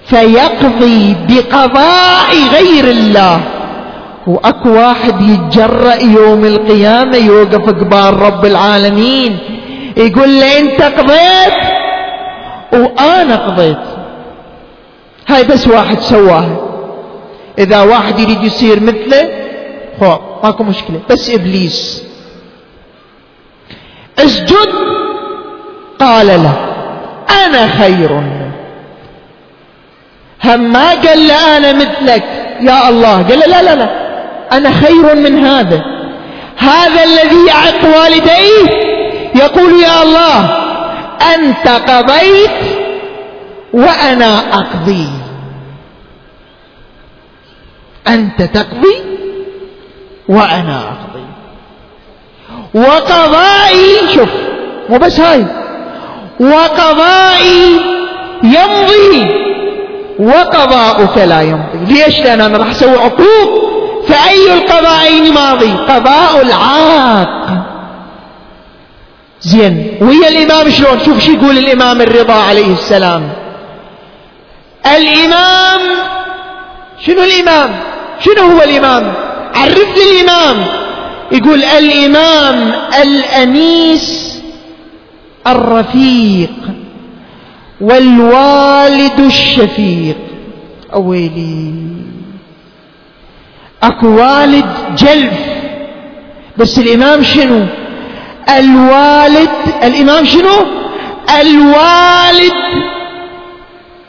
فيقضي 0.09 1.15
بقضاء 1.29 2.31
غير 2.51 2.83
الله. 2.83 3.41
وأكو 4.27 4.69
واحد 4.69 5.21
يتجرأ 5.21 5.95
يوم 5.95 6.45
القيامة 6.45 7.17
يوقف 7.17 7.69
قبال 7.69 8.21
رب 8.21 8.45
العالمين 8.45 9.37
يقول 9.97 10.39
له 10.39 10.59
أنت 10.59 10.81
قضيت؟ 10.81 11.59
وأنا 12.73 13.35
قضيت. 13.35 13.77
هاي 15.27 15.43
بس 15.43 15.67
واحد 15.67 15.99
سواها. 15.99 16.57
إذا 17.59 17.81
واحد 17.81 18.19
يريد 18.19 18.43
يصير 18.43 18.79
مثله 18.79 19.29
هو 20.03 20.19
ماكو 20.43 20.63
مشكلة 20.63 20.99
بس 21.09 21.29
إبليس. 21.29 22.03
اسجد 24.19 24.69
قال 25.99 26.27
له 26.27 26.53
أنا 27.45 27.67
خير. 27.67 28.38
هم 30.49 30.71
ما 30.71 30.89
قال 30.89 31.27
له 31.27 31.57
أنا 31.57 31.73
مثلك 31.73 32.23
يا 32.61 32.89
الله. 32.89 33.15
قال 33.15 33.39
له 33.39 33.45
لا 33.45 33.61
لا 33.61 33.75
لا. 33.75 33.89
أنا 34.51 34.71
خير 34.71 35.15
من 35.15 35.45
هذا. 35.45 35.81
هذا 36.57 37.03
الذي 37.03 37.45
يعق 37.47 37.99
والديه. 37.99 38.89
يقول 39.35 39.83
يا 39.83 40.03
الله 40.03 40.57
أنت 41.35 41.67
قضيت 41.67 42.51
وأنا 43.73 44.39
أقضي. 44.53 45.09
أنت 48.07 48.41
تقضي 48.41 48.95
وأنا 50.29 50.79
أقضي. 50.79 51.25
وقضائي 52.73 54.13
شوف 54.15 54.29
مو 54.89 54.97
بس 54.97 55.19
هاي. 55.19 55.45
وقضائي 56.39 57.79
يمضي. 58.43 59.48
وقضاؤك 60.19 61.17
لا 61.17 61.41
يمضي. 61.41 61.93
ليش؟ 61.93 62.19
لأن 62.19 62.41
أنا 62.41 62.57
راح 62.57 62.69
أسوي 62.69 62.97
عقوق 62.97 63.69
فأي 64.07 64.53
القضاءين 64.53 65.33
ماضي؟ 65.33 65.71
قضاء 65.71 66.41
العاق. 66.41 67.49
زين. 69.41 69.97
ويا 70.01 70.29
الإمام 70.29 70.69
شلون؟ 70.69 70.99
شوف 71.05 71.19
شو 71.19 71.31
يقول 71.31 71.57
الإمام 71.57 72.01
الرضا 72.01 72.33
عليه 72.33 72.73
السلام. 72.73 73.29
الإمام 74.85 75.81
شنو 77.05 77.23
الإمام؟ 77.23 77.69
شنو 78.19 78.43
هو 78.51 78.61
الإمام؟ 78.61 79.13
عرف 79.55 79.97
لي 79.97 80.21
الإمام. 80.21 80.65
يقول 81.31 81.63
الإمام 81.63 82.73
الأنيس 83.01 84.39
الرفيق. 85.47 86.78
والوالد 87.81 89.19
الشفيق. 89.19 90.17
أويلي. 90.93 91.73
أكو 93.83 94.07
والد 94.07 94.65
جلف. 94.97 95.39
بس 96.57 96.79
الإمام 96.79 97.23
شنو؟ 97.23 97.65
الوالد 98.49 99.49
الإمام 99.83 100.25
شنو؟ 100.25 100.65
الوالد 101.41 102.53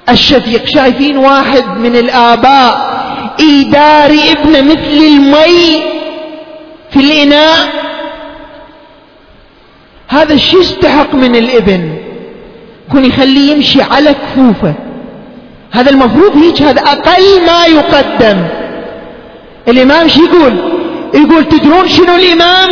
الشفيق. 0.08 0.66
شايفين 0.66 1.16
واحد 1.16 1.64
من 1.78 1.96
الآباء 1.96 2.90
إيدار 3.40 4.10
ابن 4.10 4.64
مثل 4.64 5.04
المي 5.06 5.82
في 6.90 6.96
الإناء؟ 6.96 7.68
هذا 10.08 10.34
الشيء 10.34 10.60
يستحق 10.60 11.14
من 11.14 11.36
الإبن؟ 11.36 12.09
يكون 12.90 13.04
يخليه 13.04 13.52
يمشي 13.52 13.82
على 13.82 14.14
كفوفه. 14.14 14.74
هذا 15.70 15.90
المفروض 15.90 16.36
هيك 16.36 16.62
هذا 16.62 16.80
أقل 16.80 17.46
ما 17.46 17.66
يقدم. 17.66 18.38
الإمام 19.68 20.08
شو 20.08 20.22
يقول؟ 20.24 20.54
يقول 21.14 21.44
تدرون 21.44 21.88
شنو 21.88 22.14
الإمام؟ 22.14 22.68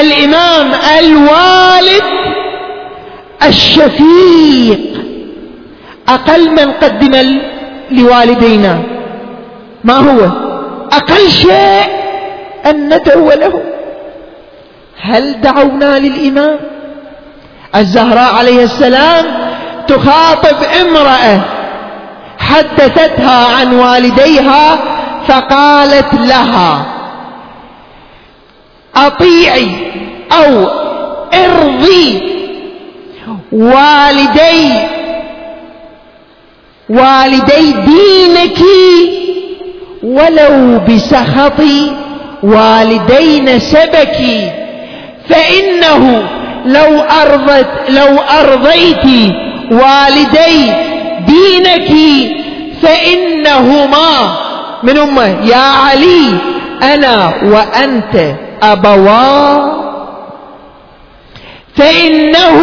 الإمام 0.00 0.70
الوالد 0.98 2.02
الشفيق. 3.46 4.80
أقل 6.08 6.50
من 6.50 6.72
قدم 6.72 7.40
لوالدينا. 7.90 8.82
ما 9.84 9.94
هو؟ 9.94 10.20
أقل 10.92 11.30
شيء 11.30 11.86
أن 12.66 12.94
ندعو 12.94 13.30
له. 13.30 13.62
هل 15.00 15.40
دعونا 15.40 15.98
للإمام؟ 15.98 16.58
الزهراء 17.76 18.34
عليه 18.34 18.64
السلام 18.64 19.24
تخاطب 19.88 20.56
امرأة 20.80 21.40
حدثتها 22.38 23.56
عن 23.56 23.74
والديها 23.74 24.78
فقالت 25.28 26.14
لها 26.14 26.86
أطيعي 28.96 29.70
أو 30.32 30.66
ارضي 31.34 32.22
والدي 33.52 34.72
والدي 36.88 37.72
دينك 37.72 38.58
ولو 40.02 40.78
بسخط 40.88 41.60
والدي 42.42 43.40
نسبك 43.40 44.16
فإنه 45.28 46.22
لو 46.66 47.00
أرضت 47.00 47.68
لو 47.88 48.18
أرضيت 48.40 49.34
والدي 49.70 50.72
دينك 51.26 51.92
فإنهما 52.82 54.36
من 54.82 54.98
أمة 54.98 55.26
يا 55.44 55.56
علي 55.56 56.38
أنا 56.82 57.32
وأنت 57.44 58.34
أبوا. 58.62 59.76
فإنه 61.76 62.60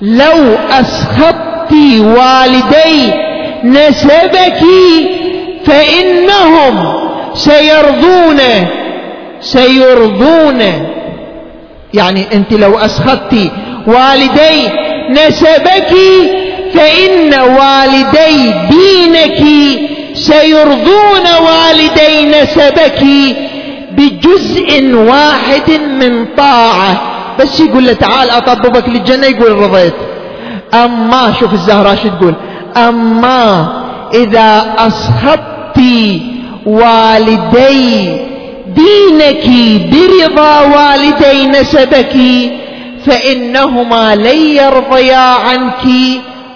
لو 0.00 0.56
أسخطت 0.70 1.72
والدي 2.00 3.12
نسبك 3.64 4.60
فإنهم 5.66 6.94
سيرضون 7.34 8.38
سيرضون. 9.40 10.62
يعني 11.94 12.34
أنت 12.34 12.52
لو 12.52 12.78
أسخطت 12.78 13.50
والدي 13.86 14.68
نسبك 15.10 15.94
فإن 16.74 17.34
والدي 17.34 18.52
دينك 18.70 19.42
سيرضون 20.14 21.26
والدي 21.46 22.24
نسبك 22.24 23.04
بجزء 23.92 24.94
واحد 24.94 25.70
من 26.00 26.26
طاعة. 26.36 27.00
بس 27.40 27.60
يقول 27.60 27.86
له 27.86 27.92
تعال 27.92 28.30
أطببك 28.30 28.88
للجنة 28.88 29.26
يقول 29.26 29.52
رضيت. 29.52 29.94
أما 30.74 31.32
شوف 31.40 31.52
الزهراء 31.52 31.96
شو 31.96 32.08
تقول؟ 32.08 32.34
أما 32.76 33.68
إذا 34.14 34.74
أصحبت 34.78 35.80
والدي 36.66 38.29
دينك 38.74 39.46
برضا 39.92 40.60
والدي 40.60 41.46
نسبك 41.46 42.16
فإنهما 43.06 44.14
لن 44.16 44.56
يرضيا 44.56 45.16
عنك 45.16 45.84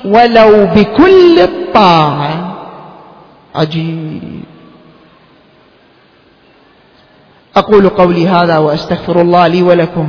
ولو 0.05 0.67
بكل 0.67 1.39
الطاعة. 1.39 2.55
عجيب. 3.55 4.43
أقول 7.57 7.89
قولي 7.89 8.29
هذا 8.29 8.59
وأستغفر 8.59 9.21
الله 9.21 9.47
لي 9.47 9.63
ولكم. 9.63 10.09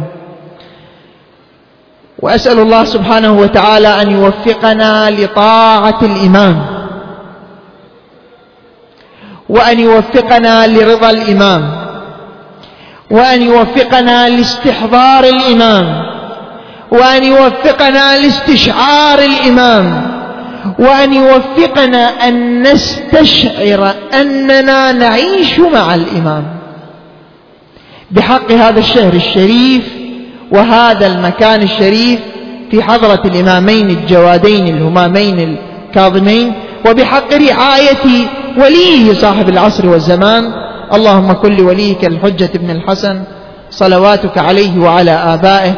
وأسأل 2.19 2.59
الله 2.59 2.83
سبحانه 2.83 3.39
وتعالى 3.39 4.01
أن 4.01 4.11
يوفقنا 4.11 5.11
لطاعة 5.11 5.99
الإمام. 6.01 6.65
وأن 9.49 9.79
يوفقنا 9.79 10.67
لرضا 10.67 11.09
الإمام. 11.09 11.84
وأن 13.11 13.41
يوفقنا 13.41 14.29
لاستحضار 14.29 15.23
الإمام 15.23 16.05
وأن 16.91 17.23
يوفقنا 17.23 18.17
لاستشعار 18.17 19.19
الإمام 19.19 20.11
وأن 20.79 21.13
يوفقنا 21.13 22.27
أن 22.27 22.61
نستشعر 22.61 23.93
أننا 24.13 24.91
نعيش 24.91 25.59
مع 25.59 25.95
الإمام. 25.95 26.43
بحق 28.11 28.51
هذا 28.51 28.79
الشهر 28.79 29.13
الشريف 29.13 29.83
وهذا 30.51 31.07
المكان 31.07 31.61
الشريف 31.63 32.19
في 32.71 32.83
حضرة 32.83 33.21
الإمامين 33.25 33.89
الجوادين 33.89 34.67
الهمامين 34.67 35.57
الكاظمين 35.89 36.53
وبحق 36.89 37.33
رعاية 37.33 38.27
وليه 38.57 39.13
صاحب 39.13 39.49
العصر 39.49 39.89
والزمان 39.89 40.64
اللهم 40.93 41.31
كن 41.31 41.55
لوليك 41.55 42.05
الحجة 42.05 42.49
بن 42.55 42.69
الحسن 42.69 43.23
صلواتك 43.69 44.37
عليه 44.37 44.79
وعلى 44.79 45.11
آبائه 45.11 45.73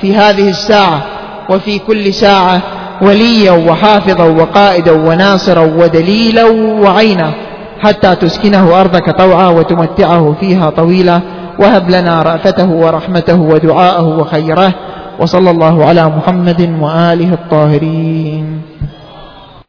في 0.00 0.16
هذه 0.16 0.48
الساعة 0.50 1.02
وفي 1.50 1.78
كل 1.78 2.14
ساعة 2.14 2.60
وليا 3.02 3.52
وحافظا 3.52 4.24
وقائدا 4.24 4.92
وناصرا 4.92 5.60
ودليلا 5.60 6.44
وعينا 6.80 7.32
حتى 7.80 8.16
تسكنه 8.16 8.80
أرضك 8.80 9.10
طوعا 9.18 9.48
وتمتعه 9.48 10.34
فيها 10.40 10.70
طويلا. 10.70 11.20
وهب 11.58 11.90
لنا 11.90 12.22
رأفته 12.22 12.70
ورحمته 12.70 13.40
ودعاءه 13.40 14.18
وخيره. 14.18 14.74
وصلى 15.20 15.50
الله 15.50 15.84
على 15.84 16.08
محمد 16.08 16.78
وآله 16.80 17.32
الطاهرين. 17.32 18.62